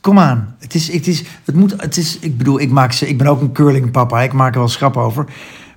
[0.00, 0.53] Kom aan.
[0.74, 3.26] Het is, het is, het moet, het is, ik bedoel, ik, maak ze, ik ben
[3.26, 4.22] ook een curlingpapa.
[4.22, 5.26] Ik maak er wel schrap over.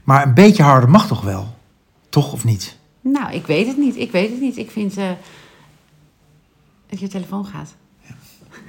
[0.03, 1.55] Maar een beetje harder mag toch wel?
[2.09, 2.77] Toch of niet?
[3.01, 3.97] Nou, ik weet het niet.
[3.97, 4.57] Ik weet het niet.
[4.57, 5.09] Ik vind eh,
[6.89, 7.75] dat je telefoon gaat.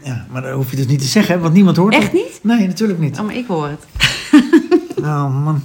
[0.04, 2.12] Ja, maar dat hoef je dus niet te zeggen, hè, want niemand hoort Echt het.
[2.12, 2.40] niet?
[2.42, 3.18] Nee, natuurlijk niet.
[3.18, 3.86] Oh, maar ik hoor het.
[4.98, 5.62] Oh man.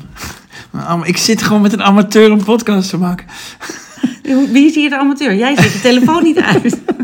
[0.71, 3.27] Nou, Ik zit gewoon met een amateur een podcast te maken.
[4.23, 5.35] Wie is hier de amateur?
[5.35, 6.81] Jij zet de telefoon niet uit.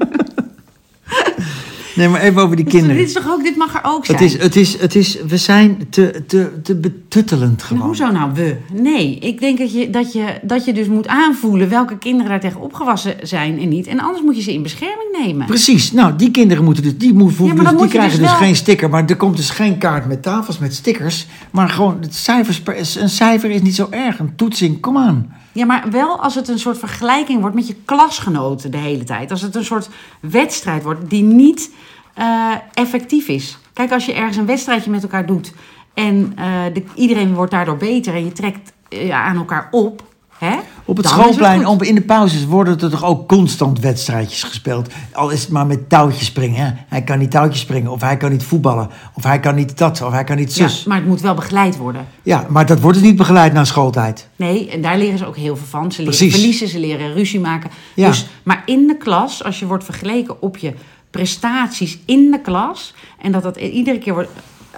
[1.99, 2.95] Nee, maar even over die kinderen.
[2.97, 4.17] Dit is toch ook, dit mag er ook zijn.
[4.17, 7.85] Het is, het is, het is, we zijn te, te, te betuttelend Maar gewoon.
[7.85, 8.55] hoezo nou we?
[8.73, 12.39] Nee, ik denk dat je, dat, je, dat je dus moet aanvoelen welke kinderen daar
[12.39, 13.87] tegen opgewassen zijn en niet.
[13.87, 15.45] En anders moet je ze in bescherming nemen.
[15.45, 18.29] Precies, nou die kinderen moeten dus, die, moet, dus, die moet je krijgen dus dus,
[18.29, 21.97] wel- geen sticker, maar er komt dus geen kaart met tafels met stickers, maar gewoon
[22.01, 22.61] het cijfers,
[22.95, 25.37] een cijfer is niet zo erg, een toetsing, kom aan.
[25.59, 29.31] Ja, maar wel als het een soort vergelijking wordt met je klasgenoten de hele tijd.
[29.31, 31.71] Als het een soort wedstrijd wordt die niet
[32.13, 33.57] eh, effectief is.
[33.73, 35.53] Kijk, als je ergens een wedstrijdje met elkaar doet
[35.93, 40.03] en eh, de, iedereen wordt daardoor beter en je trekt eh, aan elkaar op.
[40.39, 40.55] Hè?
[40.85, 44.93] Op het Dan schoolplein, op, in de pauzes, worden er toch ook constant wedstrijdjes gespeeld.
[45.13, 46.65] Al is het maar met touwtjes springen.
[46.65, 46.71] Hè?
[46.87, 50.01] Hij kan niet touwtjes springen, of hij kan niet voetballen, of hij kan niet dat,
[50.01, 50.77] of hij kan niet Ja, zus.
[50.83, 52.07] Ja, maar het moet wel begeleid worden.
[52.47, 54.27] maar dat wordt dus niet begeleid na schooltijd.
[54.35, 55.91] Nee, en daar leren ze ook heel veel van.
[55.91, 56.33] Ze leren Precies.
[56.33, 57.69] verliezen, ze leren ruzie maken.
[57.93, 58.07] Ja.
[58.07, 60.73] Dus, maar in de klas, als je wordt vergeleken op je
[61.09, 62.93] prestaties in de klas...
[63.21, 64.29] en dat dat iedere keer wordt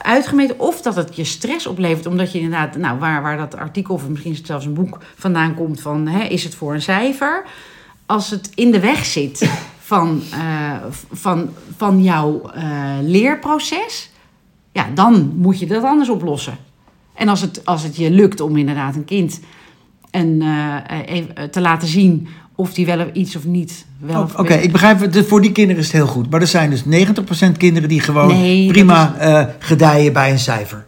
[0.04, 0.60] uitgemeten...
[0.60, 2.76] of dat het je stress oplevert, omdat je inderdaad...
[2.76, 5.82] nou, waar, waar dat artikel of misschien zelfs een boek vandaan komt...
[5.82, 7.46] van hè, is het voor een cijfer?
[8.06, 10.76] Als het in de weg zit van, eh,
[11.12, 12.64] van, van jouw eh,
[13.02, 14.10] leerproces...
[14.72, 16.58] ja, dan moet je dat anders oplossen.
[17.14, 19.40] En als het, als het je lukt om inderdaad een kind
[20.12, 24.22] en, eh, te laten zien of die wel iets of niet wel.
[24.22, 26.30] Oh, Oké, ik begrijp, het, voor die kinderen is het heel goed.
[26.30, 26.88] Maar er zijn dus 90%
[27.58, 30.86] kinderen die gewoon Nee, prima eh, gedijen bij een cijfer.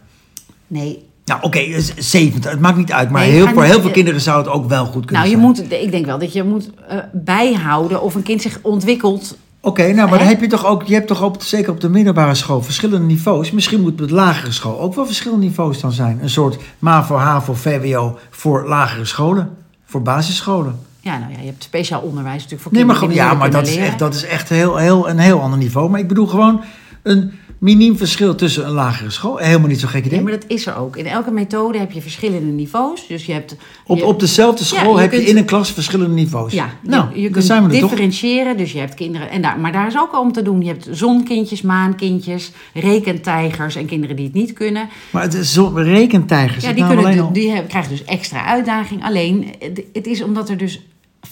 [0.66, 1.02] Nee.
[1.24, 3.10] Nou, oké, dus 70, het maakt niet uit.
[3.10, 5.24] Maar Nee, heel, voor niet- heel veel kinderen zou het ook wel goed kunnen Nou,
[5.24, 5.68] je zijn.
[5.70, 9.36] moet, ik denk wel dat je moet eh, bijhouden of een kind zich ontwikkelt.
[9.60, 11.88] Oké, nou, maar dan heb je toch ook, je hebt toch op, zeker op de
[11.88, 13.50] middelbare school verschillende niveaus.
[13.50, 16.18] Misschien moet op de lagere school ook wel verschillende niveaus dan zijn.
[16.22, 19.50] Een soort MAVO, HAVO, VWO voor lagere scholen,
[19.84, 20.78] voor basisscholen.
[21.04, 23.50] Ja, nou ja, je hebt speciaal onderwijs natuurlijk voor Nee, maar, kinderen gewoon- die ja,
[23.50, 25.90] maar dat is echt, dat is echt heel, heel, een heel ander niveau.
[25.90, 26.60] Maar ik bedoel gewoon
[27.02, 29.36] een miniem verschil tussen een lagere school.
[29.36, 30.12] Helemaal niet zo gek idee.
[30.18, 30.96] Nee, maar dat is er ook.
[30.96, 33.06] In elke methode heb je verschillende niveaus.
[33.06, 33.56] Dus je hebt...
[33.86, 36.52] Op, je- op dezelfde Ja, school je heb je in een klas verschillende niveaus.
[36.52, 37.88] Ja, nou, je, kunt zijn we er toch.
[37.88, 38.56] differentiëren.
[38.56, 39.30] Dus je hebt kinderen.
[39.30, 40.60] En daar, maar daar is ook al om te doen.
[40.60, 44.88] Je hebt zonkindjes, maankindjes, rekentijgers en kinderen die het niet kunnen.
[45.10, 46.64] Maar het is rekentijgers.
[46.64, 49.04] Ja, die, nou kunnen, die hebben- krijgen dus extra uitdaging.
[49.04, 50.80] Alleen, het- het is omdat er dus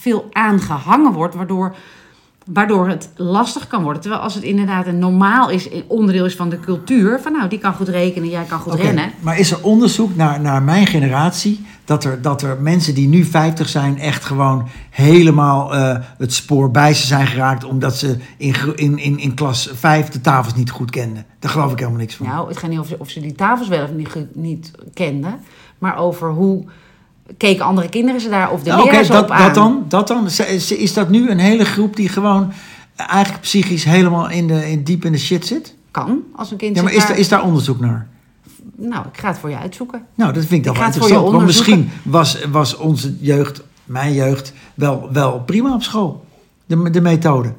[0.03, 1.75] veel aangehangen wordt, waardoor,
[2.47, 4.03] waardoor het lastig kan worden.
[4.03, 7.59] Terwijl als het inderdaad een normaal is, onderdeel is van de cultuur, van nou, die
[7.59, 9.13] kan goed rekenen, jij kan goed rennen.
[9.21, 11.67] Maar is er onderzoek naar, naar mijn generatie...
[11.85, 16.71] Dat er, dat er mensen die nu 50 zijn echt gewoon helemaal eh, het spoor
[16.71, 17.65] bij ze zijn geraakt...
[17.65, 21.25] omdat ze in, in, in, in klas 5 de tafels niet goed kenden?
[21.39, 22.27] Daar geloof ik helemaal niks van.
[22.27, 25.41] Nou, het gaat niet of ze, of ze die tafels wel of niet, niet kenden,
[25.79, 26.65] maar over hoe
[27.37, 29.45] keken andere kinderen ze daar of de Nou, dat, op aan.
[29.45, 29.85] dat dan.
[29.89, 30.27] Dat dan.
[30.27, 32.53] Is- dat nu een hele groep die gewoon
[32.97, 35.75] eigenlijk psychisch helemaal in de, in, diep in de shit zit?
[35.91, 38.09] Kan, als een kind Ja, maar is, daar, is daar onderzoek naar?
[38.77, 40.03] Nou, ik ga het voor je uitzoeken.
[40.15, 41.31] Nou, dat vind ik dan Ik wel interessant.
[41.33, 46.25] Want misschien was, was onze jeugd, mijn jeugd, wel, wel prima op school.
[46.67, 47.53] De, de methode.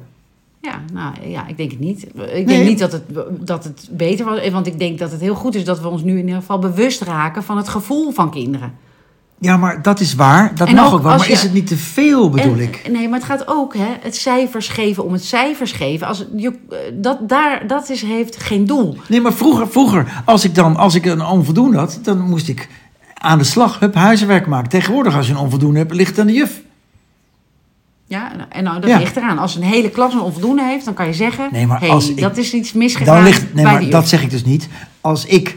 [0.60, 2.02] Ja, nou ja, ik denk het niet.
[2.02, 2.44] Ik Nee.
[2.44, 4.50] denk niet dat het, dat het beter was.
[4.50, 6.58] Want ik denk dat het heel goed is dat we ons nu in ieder geval
[6.58, 8.72] bewust raken van het gevoel van kinderen.
[9.44, 10.54] Ja, maar dat is waar.
[10.54, 11.16] Dat En mag ook ook wel.
[11.16, 12.88] Maar je- is het niet te veel, bedoel En- ik?
[12.92, 16.06] Nee, maar het gaat ook, hè, het cijfers geven om het cijfers geven.
[16.06, 16.52] Als, je,
[16.94, 18.96] dat, daar, dat is, heeft geen doel.
[19.08, 22.68] Nee, maar vroeger, vroeger als, ik dan, als ik een onvoldoende had, dan moest ik
[23.14, 24.68] aan de slag, hup, huiswerk maken.
[24.68, 26.60] Tegenwoordig, als je een onvoldoende hebt, ligt het aan de juf.
[28.06, 28.98] Ja, en nou, dat Ja.
[28.98, 29.38] ligt eraan.
[29.38, 31.48] Als een hele klas een onvoldoende heeft, dan kan je zeggen...
[31.52, 34.22] Nee, maar hey, als ik- dat is iets misgegaan Dan ligt, nee, maar dat zeg
[34.22, 34.68] ik dus niet.
[35.00, 35.56] Als ik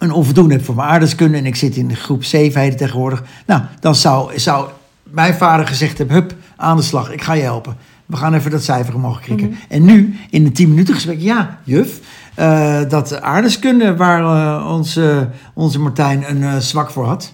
[0.00, 3.22] een onvoldoende heb voor mijn aardrijkskunde en ik zit in de groep 7 heden tegenwoordig,
[3.46, 4.68] nou, dan zou, zou
[5.02, 7.76] mijn vader gezegd hebben: hup, aan de slag, ik ga je helpen.
[8.06, 9.48] We gaan even dat cijfer omhoog krikken.
[9.48, 9.58] Mhm.
[9.68, 12.00] En nu, in een 10 minuten gesprek, ja, juf,
[12.34, 17.32] eh, dat aardrijkskunde waar eh, onze, onze Martijn een eh, zwak voor had.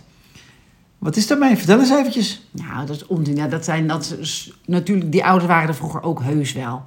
[0.99, 1.57] Wat is daarmee?
[1.57, 2.49] Vertel eens eventjes.
[2.51, 3.37] Nou, dat is onzin.
[3.37, 6.83] Ja, dat zijn, dat is, natuurlijk, die ouders waren er vroeger ook heus wel.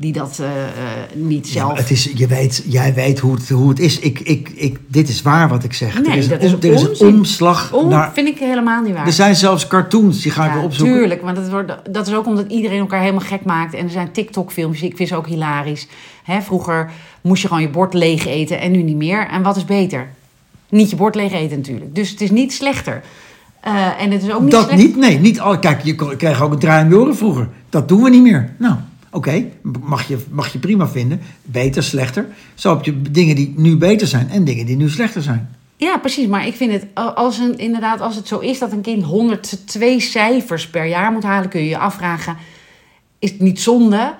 [0.00, 0.68] Die dat eh, eh,
[1.14, 1.78] niet zelf...
[1.78, 3.98] het is, je weet, jij weet hoe het, hoe het is.
[3.98, 6.02] Ik, ik, ik, dit is waar wat ik zeg.
[6.02, 8.82] Nee, er is, dat een, is om- er is een omslag naar vind ik helemaal
[8.82, 9.06] niet waar.
[9.06, 10.96] Er zijn zelfs cartoons, die ga ik Ja, wel opzoeken.
[10.96, 13.74] Tuurlijk, want dat, wordt, dat is ook omdat iedereen elkaar helemaal gek maakt.
[13.74, 15.86] En er zijn TikTok-filmpjes, ik vind ze ook hilarisch.
[16.24, 19.28] Hè, vroeger moest je gewoon je bord leeg eten en nu niet meer.
[19.28, 20.08] En wat is beter?
[20.68, 21.94] Niet je bord leeg eten natuurlijk.
[21.94, 23.02] Dus het is niet slechter.
[23.60, 24.96] Eh, en het is ook niet dat niet?
[24.96, 25.58] Nee, niet al.
[25.58, 27.48] Kijk, je kreeg ook een draai om oren vroeger.
[27.70, 28.52] Dat doen we niet meer.
[28.58, 28.74] Nou,
[29.10, 29.44] oké,
[29.80, 31.20] mag, je, mag je prima vinden.
[31.42, 32.26] Beter, slechter.
[32.54, 35.56] Zo heb je dingen die nu beter zijn en dingen die nu slechter zijn.
[35.76, 36.26] Ja, precies.
[36.26, 40.00] Maar ik vind het, als een, inderdaad, als het zo is dat een kind 102
[40.00, 42.36] cijfers per jaar moet halen, kun je je afvragen:
[43.18, 44.14] is het niet zonde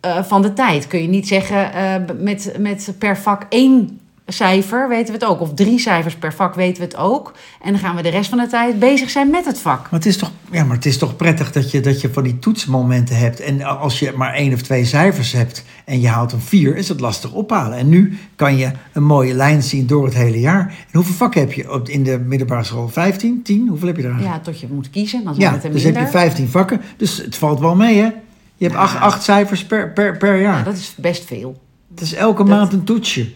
[0.00, 0.86] eh, van de tijd?
[0.86, 4.00] Kun je niet zeggen eh, met, met per vak één
[4.32, 7.32] cijfer weten we het ook, of drie cijfers per vak weten we het ook.
[7.62, 9.80] En dan gaan we de rest van de tijd bezig zijn met het vak.
[9.82, 12.22] Maar het is toch, ja, maar het is toch prettig dat je, dat je van
[12.22, 13.40] die toetsmomenten hebt.
[13.40, 16.88] En als je maar één of twee cijfers hebt en je haalt een vier, is
[16.88, 17.78] het lastig ophalen.
[17.78, 20.60] En nu kan je een mooie lijn zien door het hele jaar.
[20.68, 22.88] En hoeveel vakken heb je op, in de middelbare school?
[22.88, 23.68] 15, 10?
[23.68, 24.22] Hoeveel heb je daar?
[24.22, 26.02] Ja, tot je moet kiezen, dan Ja, het er dus minder.
[26.02, 26.80] heb je 15 vakken.
[26.96, 28.08] Dus het valt wel mee, hè?
[28.56, 28.80] Je hebt Ja.
[28.80, 30.58] acht, acht cijfers per, per, per jaar.
[30.58, 31.60] Ja, dat is best veel.
[31.90, 33.28] Het is elke Dat- maand een toetsje.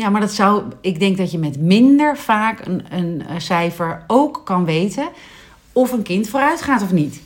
[0.00, 4.40] Ja, maar dat zou, ik denk dat je met minder vaak een, een, cijfer ook
[4.44, 5.08] kan weten
[5.72, 7.20] of een kind vooruit gaat of niet.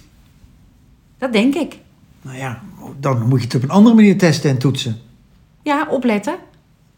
[1.19, 1.79] Dat denk ik.
[2.23, 2.63] Nou ja,
[3.01, 5.01] dan moet je het op een andere manier testen en toetsen.
[5.63, 6.35] Ja, opletten.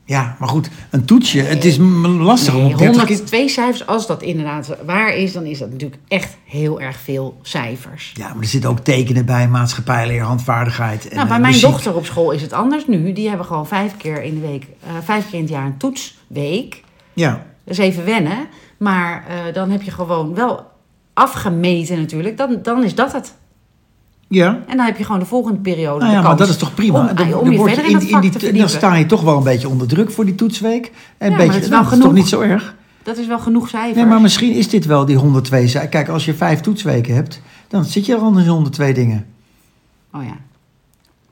[0.09, 1.77] Ja, maar goed, een toetsje, het is
[2.19, 3.17] lastig om Nee, op 30 keer...
[3.17, 7.39] 102 cijfers, als dat inderdaad waar is, dan is dat natuurlijk echt heel erg veel
[7.43, 8.13] cijfers.
[8.15, 11.09] Ja, maar er zitten ook tekenen bij, maatschappijleer, handvaardigheid.
[11.09, 11.71] En, nou, bij eh, mijn muziek.
[11.71, 13.13] dochter op school is het anders nu.
[13.13, 15.77] Die hebben gewoon vijf keer in de week, eh, vijf keer in het jaar een
[15.77, 16.83] toetsweek.
[17.13, 17.31] Ja,
[17.65, 18.49] Dat is even wennen.
[18.77, 20.67] Maar eh, dan heb je gewoon wel
[21.15, 22.37] afgemeten natuurlijk.
[22.37, 23.35] Dan, dan is dat het.
[24.29, 24.59] Ja.
[24.67, 26.99] En dan heb je gewoon de volgende periode Nou ja, maar dat is toch prima?
[27.01, 27.99] Om, Dan- om dan je verder in,
[28.39, 30.93] die, Dan sta je toch wel een beetje onder druk voor die toetsweek.
[31.19, 32.75] En beetje, dat is wel nou, dat is toch niet zo erg?
[33.03, 33.97] Dat is wel genoeg cijfers.
[33.97, 35.69] Nee, maar misschien is dit wel die 102.
[35.69, 35.91] cijfers.
[35.91, 39.27] Kijk, als je vijf toetsweken hebt, dan zit je er al in 102 dingen.
[40.13, 40.37] Oh ja.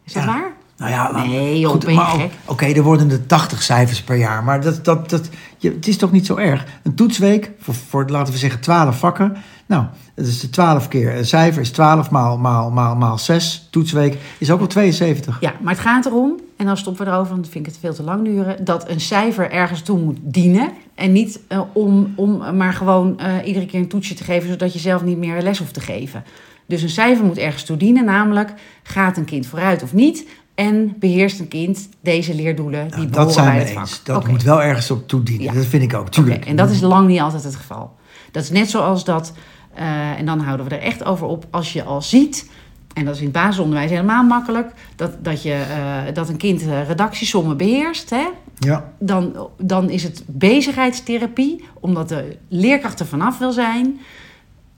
[0.04, 0.28] Is dat Ja.
[0.28, 0.52] waar?
[0.76, 2.30] Nou ja, Nee, joh, je maar gek?
[2.44, 4.44] Oké, er worden er 80 cijfers per jaar.
[4.44, 5.28] Maar dat, dat, dat,
[5.58, 6.64] je, het is toch niet zo erg?
[6.82, 9.36] Een toetsweek voor, voor laten we zeggen, 12 vakken.
[9.66, 11.16] Nou, dat is de 12 keer.
[11.16, 13.68] Een cijfer is 12 maal, maal, maal, maal 6.
[13.70, 15.40] Toetsweek is ook wel 72.
[15.40, 17.80] Ja, maar het gaat erom, en dan stoppen we erover, want dan vind ik het
[17.80, 20.70] veel te lang duren, dat een cijfer ergens toe moet dienen.
[20.94, 24.72] En niet eh, om, om maar gewoon eh, iedere keer een toetsje te geven, zodat
[24.72, 26.24] je zelf niet meer les hoeft te geven.
[26.66, 30.26] Dus een cijfer moet ergens toe dienen, namelijk gaat een kind vooruit of niet?
[30.54, 33.82] En beheerst een kind deze leerdoelen die Nou, behoren dat zijn bij we het vak?
[33.82, 34.00] eens.
[34.04, 35.44] Dat moet wel ergens op toedienen.
[35.44, 35.52] Ja.
[35.52, 36.46] Dat vind ik ook, tuurlijk.
[36.46, 37.92] en dat is lang niet altijd het geval.
[38.34, 39.32] Dat is net zoals dat,
[39.74, 42.50] eh, en dan houden we er echt over op, als je al ziet,
[42.94, 46.62] en dat is in het basisonderwijs helemaal makkelijk, dat, dat, je, eh, dat een kind
[46.62, 48.26] eh, redactiesommen beheerst, hè,
[48.58, 54.00] Ja, dan, dan is het bezigheidstherapie, omdat de leerkracht er vanaf wil zijn,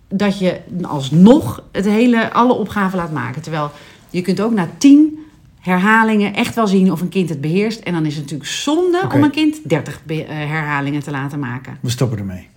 [0.09, 3.43] dat je alsnog het hele, alle opgaven laat maken.
[3.43, 3.71] Terwijl
[4.11, 5.19] je kunt ook na tien
[5.61, 7.81] herhalingen echt wel zien of een kind het beheerst.
[7.81, 11.39] En dan is het natuurlijk zonde om een kind 30 be- eh, herhalingen te laten
[11.39, 11.79] maken.
[11.81, 12.49] we stoppen ermee.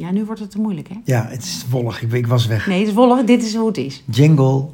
[0.00, 0.94] Ja, nu wordt het te moeilijk, hè?
[1.04, 2.02] Ja, het is wollig.
[2.02, 2.66] Ik, ik was weg.
[2.66, 3.24] Nee, het is wollig.
[3.24, 4.02] Dit is hoe het is.
[4.10, 4.64] Jingle.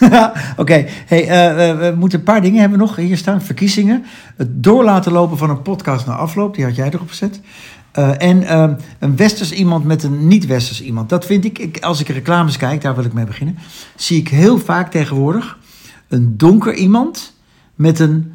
[0.56, 3.42] Oké, hey, eh, we- moeten een paar dingen hebben nog hier staan.
[3.42, 4.04] Verkiezingen.
[4.36, 6.54] Het door laten lopen van een podcast na afloop.
[6.54, 7.40] Die had jij erop gezet.
[7.92, 11.08] Eh, en ehm, een westers iemand met een niet-westers iemand.
[11.08, 13.56] Dat vind ik, ik, als ik reclames kijk, daar wil ik mee beginnen.
[13.96, 15.58] Zie ik heel vaak tegenwoordig
[16.08, 17.34] een donker iemand
[17.74, 18.31] met een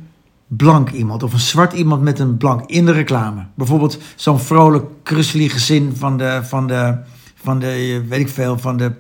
[0.48, 1.24] blank iemand.
[1.24, 3.46] Of een zwart iemand met een blank in de reclame.
[3.54, 6.98] Bijvoorbeeld zo'n vrolijk, krusselig gezin van de, van de,
[7.36, 8.92] van de, eh, weet ik veel, van de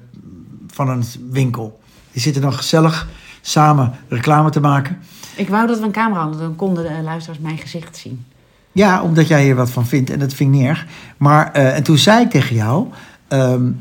[0.78, 1.80] van een winkel.
[2.12, 3.08] Die zitten dan gezellig
[3.42, 4.98] samen reclame te maken.
[5.36, 8.26] Ik wou dat we een camera hadden, dan konden de luisteraars mijn gezicht zien.
[8.72, 10.86] Ja, omdat jij hier wat van vindt en dat vind ik niet erg.
[11.18, 12.88] Maar, eh, en toen zei ik tegen jou...
[13.28, 13.72] ehm,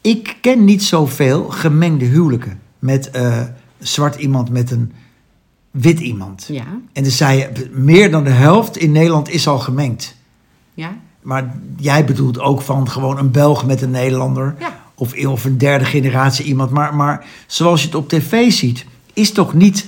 [0.00, 2.60] ik ken niet zoveel gemengde huwelijken...
[2.78, 3.42] met eh,
[3.78, 4.92] zwart iemand met een
[5.70, 6.44] wit iemand.
[6.48, 10.16] Ja, En dan zei je, meer dan de helft in Nederland is al gemengd.
[10.74, 14.54] ja, Maar jij bedoelt ook van gewoon een Belg met een Nederlander...
[14.58, 14.78] ja.
[14.94, 16.70] of, of een derde generatie iemand.
[16.70, 19.86] Maar, maar zoals je het op tv ziet, is toch niet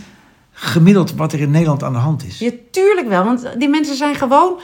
[0.52, 2.38] gemiddeld wat er in Nederland aan de hand is.
[2.38, 3.24] Ja, tuurlijk wel.
[3.24, 4.60] Want die mensen zijn gewoon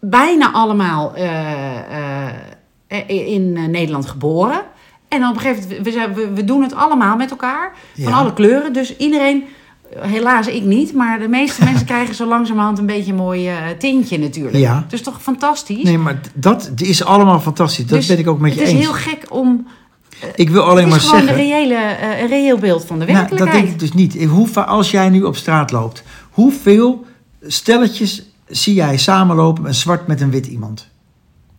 [0.00, 2.28] bijna allemaal eh,
[2.86, 4.62] eh, in eh, Nederland geboren.
[5.08, 7.72] En dan op een gegeven moment, we, we, we doen het allemaal met elkaar.
[7.94, 8.16] Van Ja.
[8.18, 8.72] alle kleuren.
[8.72, 9.44] Dus iedereen,
[9.98, 13.56] helaas ik niet, maar de meeste mensen krijgen zo langzamerhand een beetje een mooi eh,
[13.78, 14.56] tintje natuurlijk.
[14.56, 14.82] Ja.
[14.82, 15.82] Het is toch fantastisch?
[15.82, 17.86] Nee, maar dat is allemaal fantastisch.
[17.86, 18.78] Dat Dus ben ik ook met je het eens.
[18.78, 19.66] is heel gek om...
[20.34, 21.42] Ik wil alleen het maar is gewoon zeggen...
[21.42, 23.62] een, reële, eh, een reëel beeld van de Nou, dat werkelijkheid.
[23.64, 24.24] denk ik dus niet.
[24.24, 27.04] Hoe, als jij nu op straat loopt, hoeveel
[27.42, 30.88] stelletjes zie jij samenlopen, een zwart met een wit iemand?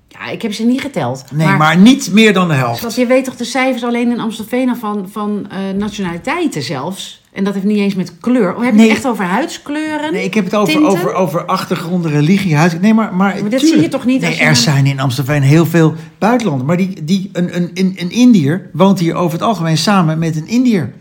[0.07, 1.23] Ja, ik heb ze niet geteld.
[1.31, 2.77] Nee, maar, niet meer dan de helft.
[2.77, 7.16] Schat, je weet toch de cijfers alleen in Amstelveen van, van eh, nationaliteiten zelfs?
[7.31, 8.55] En dat heeft niet eens met kleur.
[8.55, 8.87] Of heb je Nee.
[8.87, 10.13] het echt over huidskleuren?
[10.13, 10.91] Nee, ik heb het over, tinten?
[10.91, 12.55] over, over achtergronden, religie.
[12.55, 14.99] Nee, maar, maar, Maar dat zie je toch niet Nee, als je er zijn in
[14.99, 16.67] Amstelveen heel veel buitenlanders.
[16.67, 20.35] Maar die, die, een, een, een, een Indiër woont hier over het algemeen samen met
[20.35, 20.93] een Indiër.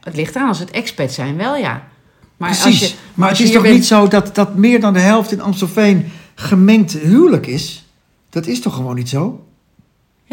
[0.00, 1.82] Het ligt aan als het expats zijn, wel ja.
[2.36, 2.80] Maar Precies.
[2.80, 5.32] Als je, maar als het is toch niet zo dat, dat meer dan de helft
[5.32, 7.84] in Amstelveen gemengd huwelijk is?
[8.30, 9.44] Dat is toch gewoon niet zo?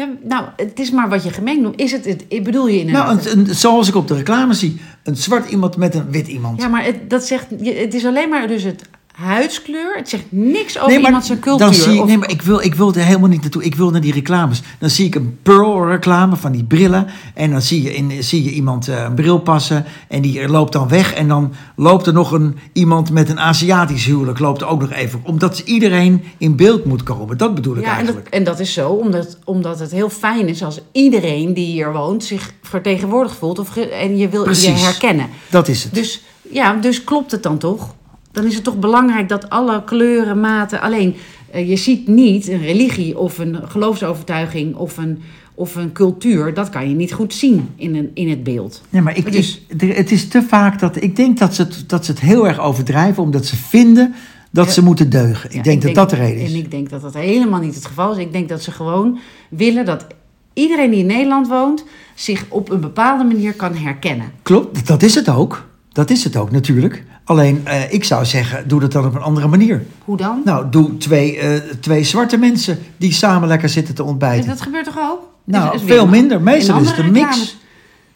[0.00, 1.80] Ja, nou, het is maar wat je gemengd noemt.
[1.80, 3.24] Is het, het ik bedoel je inderdaad?
[3.24, 4.80] Nou, een, een- zoals ik op de reclame zie.
[5.02, 6.60] Een zwart iemand met een wit iemand.
[6.60, 8.88] Ja, maar het, dat zegt, het is alleen maar dus het
[9.20, 9.96] huidskleur.
[9.96, 11.66] Het zegt niks over Nee, maar iemand zijn cultuur.
[11.66, 13.64] Dan zie ik, of- nee, maar ik wil, ik wil er helemaal niet naartoe.
[13.64, 14.62] Ik wil naar die reclames.
[14.78, 17.06] Dan zie ik een Pearl-reclame van die brillen.
[17.34, 19.84] En dan zie je, in, zie je iemand eh, een bril passen.
[20.08, 21.12] En die loopt dan weg.
[21.14, 24.38] En dan loopt er nog een, iemand met een Aziatisch huwelijk.
[24.38, 25.20] Loopt er ook nog even.
[25.24, 27.38] Omdat iedereen in beeld moet komen.
[27.38, 28.34] Dat bedoel ik ja, en dat, eigenlijk.
[28.34, 32.24] en dat is zo, omdat, omdat het heel fijn is als iedereen die hier woont
[32.24, 35.28] zich vertegenwoordigd voelt of en je wil je herkennen.
[35.50, 35.94] Dat is het.
[35.94, 37.94] Dus ja, dus klopt het dan toch?
[38.32, 40.80] Dan is het toch belangrijk dat alle kleuren, maten.
[40.80, 41.14] Alleen
[41.50, 45.22] eh, je ziet niet een religie of een geloofsovertuiging of een,
[45.54, 46.54] of een cultuur.
[46.54, 48.82] Dat kan je niet goed zien in, een, in het beeld.
[48.90, 51.02] Nee, maar ik, Dus- ik- het is te vaak dat...
[51.02, 53.22] Ik denk dat ze, het, dat ze het heel erg overdrijven...
[53.22, 54.14] omdat ze vinden
[54.50, 54.72] dat Ja.
[54.72, 55.50] ze moeten deugen.
[55.50, 56.52] Ik Ja, denk dat dat de reden is.
[56.52, 58.18] En ik denk dat dat helemaal niet het geval is.
[58.18, 60.06] Ik denk dat ze gewoon willen dat
[60.54, 64.26] iedereen die in Nederland woont zich op een bepaalde manier kan herkennen.
[64.42, 65.68] Klopt, dat is het ook.
[65.92, 67.04] Dat is het ook, natuurlijk.
[67.30, 69.86] Alleen, eh, ik zou zeggen, doe dat dan op een andere manier.
[70.04, 70.40] Hoe dan?
[70.44, 74.48] Nou, doe twee, eh, twee zwarte mensen die samen lekker zitten te ontbijten.
[74.48, 75.28] dat gebeurt toch ook?
[75.44, 76.36] Nou, Is- is weer veel minder.
[76.36, 77.18] in Meestal is het een mix.
[77.24, 77.56] reclames.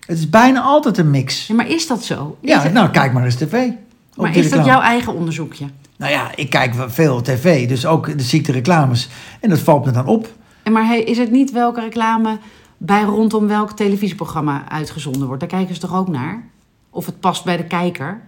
[0.07, 1.47] Het is bijna altijd een mix.
[1.47, 2.37] Ja, maar is dat zo?
[2.41, 3.69] Is Ja, het- nou, kijk maar eens tv.
[4.17, 5.67] maar is dat jouw eigen onderzoekje?
[5.97, 9.09] Nou ja, ik kijk veel tv, dus ook de ziekte reclames.
[9.41, 10.29] En dat valt me dan op.
[10.63, 12.39] En maar hey, is het niet welke reclame
[12.79, 15.41] bij rondom welk televisieprogramma uitgezonden wordt?
[15.41, 16.43] Daar kijken ze toch ook naar?
[16.91, 18.21] Of het past bij de kijker?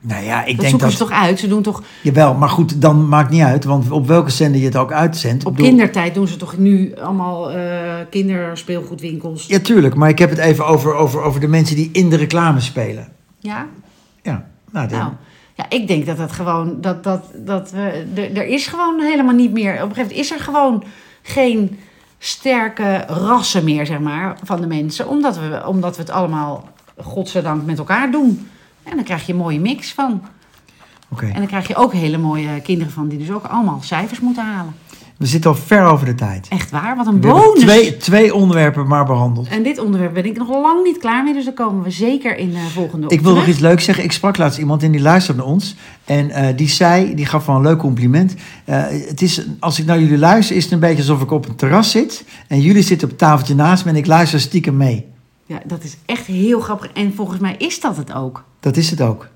[0.00, 0.90] Nou ja, ik dat denk zoeken dat...
[0.90, 1.38] ze toch uit?
[1.38, 3.64] Ze doen toch Jawel, maar goed, dan maakt niet uit.
[3.64, 5.44] Want op welke zender je het ook uitzendt.
[5.44, 9.46] op bedoel- kindertijd doen ze toch nu allemaal eh kinderspeelgoedwinkels?
[9.46, 9.94] Ja, tuurlijk.
[9.94, 13.08] Maar ik heb het even over, over, over de mensen die in de reclame spelen.
[13.38, 13.66] Ja?
[14.22, 15.12] Ja, nou, dan- Nou,
[15.54, 19.34] ja, ik denk dat dat gewoon, dat, dat, dat we, er, er is gewoon helemaal
[19.34, 20.82] niet meer, op een gegeven moment is er gewoon
[21.22, 21.78] geen
[22.18, 25.08] sterke rassen meer, zeg maar, van de mensen.
[25.08, 28.48] Omdat we, omdat we het allemaal, godzijdank, met elkaar doen.
[28.82, 30.22] En dan krijg je een mooie mix van.
[31.08, 31.26] oké.
[31.26, 34.44] En dan krijg je ook hele mooie kinderen van, die dus ook allemaal cijfers moeten
[34.44, 34.74] halen.
[35.18, 36.46] We zitten al ver over de tijd.
[36.48, 37.60] Echt waar, wat een We bonus.
[37.60, 39.48] twee, twee onderwerpen maar behandeld.
[39.48, 42.36] En dit onderwerp ben ik nog lang niet klaar mee, dus daar komen we zeker
[42.36, 44.04] in de volgende op Ik wil nog iets leuks zeggen.
[44.04, 45.76] Ik sprak laatst iemand en die luisterde naar ons.
[46.04, 48.34] En eh, die zei, die gaf wel een leuk compliment.
[48.64, 51.48] Eh, het is, als ik naar jullie luister, is het een beetje alsof ik op
[51.48, 52.24] een terras zit.
[52.48, 55.06] En jullie zitten op het tafeltje naast me en ik luister stiekem mee.
[55.46, 56.92] Ja, dat is echt heel grappig.
[56.92, 58.44] En volgens mij is dat het ook.
[58.60, 59.28] Dat is het ook.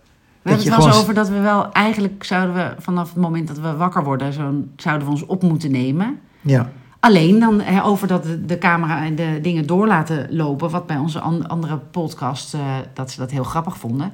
[0.42, 3.48] We hebben het wel eens over dat we wel eigenlijk zouden we vanaf het moment
[3.48, 6.18] dat we wakker worden, zo, zouden we ons op moeten nemen.
[6.40, 6.70] Ja.
[7.00, 11.20] Alleen dan over dat de, camera en de dingen door laten lopen, wat bij onze
[11.20, 12.60] an- andere podcast, eh,
[12.94, 14.12] dat ze dat heel grappig vonden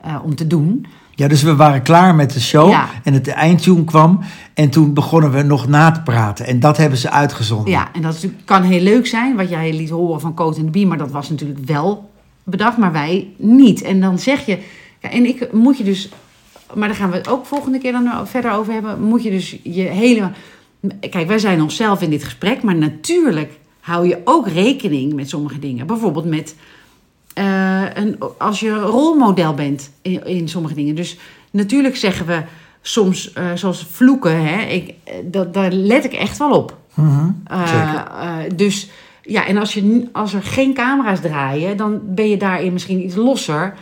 [0.00, 0.86] eh, om te doen.
[1.10, 2.70] ja, dus we waren klaar met de show.
[2.70, 2.86] Ja.
[3.02, 4.20] En het eindtune kwam.
[4.54, 6.46] En toen begonnen we nog na te praten.
[6.46, 7.70] En dat hebben ze uitgezonden.
[7.70, 10.64] Ja, en dat is kan heel leuk zijn, wat jij liet horen van Coat en
[10.64, 12.10] de Bie, maar dat was natuurlijk wel
[12.44, 13.82] bedacht, maar wij niet.
[13.82, 14.58] En dan zeg je,
[15.00, 16.08] ja, en ik moet je dus,
[16.74, 19.58] maar daar gaan we het ook volgende keer dan verder over hebben, moet je dus
[19.62, 20.30] je hele,
[21.10, 25.58] kijk, wij zijn onszelf in dit gesprek, maar natuurlijk hou je ook rekening met sommige
[25.58, 25.86] dingen.
[25.86, 26.56] Bijvoorbeeld met,
[27.34, 30.94] eh, een, als je rolmodel bent in, in sommige dingen.
[30.94, 31.18] Dus
[31.50, 32.42] natuurlijk zeggen we
[32.86, 36.76] soms, eh, zoals vloeken, hè, ik, eh, dat, daar let ik echt wel op.
[37.46, 38.90] Eh, dus
[39.26, 43.14] ja, en als, je, als er geen camera's draaien, dan ben je daarin misschien iets
[43.14, 43.74] losser.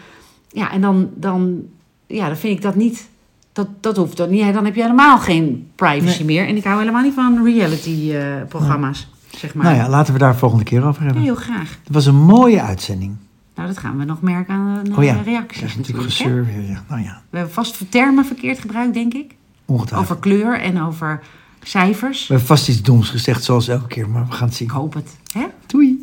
[0.48, 1.62] Ja, en dan, dan,
[2.06, 3.08] ja, dan vind ik dat niet.
[3.52, 4.54] Dat, dat hoeft dan niet.
[4.54, 6.46] Dan heb je helemaal geen privacy meer.
[6.46, 9.64] En ik hou helemaal niet van reality-programma's, zeg maar.
[9.64, 11.22] Nou ja, laten we daar volgende keer over hebben.
[11.22, 11.78] Heel graag.
[11.84, 13.16] Het was een mooie uitzending.
[13.54, 16.46] Nou, dat gaan we nog merken aan de, Oh ja, reacties krijg je natuurlijk gezeur
[16.46, 16.62] weer.
[16.62, 19.34] Ja, nou ja, We hebben vast termen verkeerd gebruikt, denk ik.
[19.64, 20.10] ongetwijfeld.
[20.10, 21.20] Over kleur en over
[21.62, 22.20] cijfers.
[22.20, 24.08] We hebben vast iets doms gezegd, zoals elke keer.
[24.08, 24.68] Maar we gaan het zien.
[24.68, 25.16] Ik hoop het.
[25.32, 25.46] Hè?
[25.66, 26.00] Doei.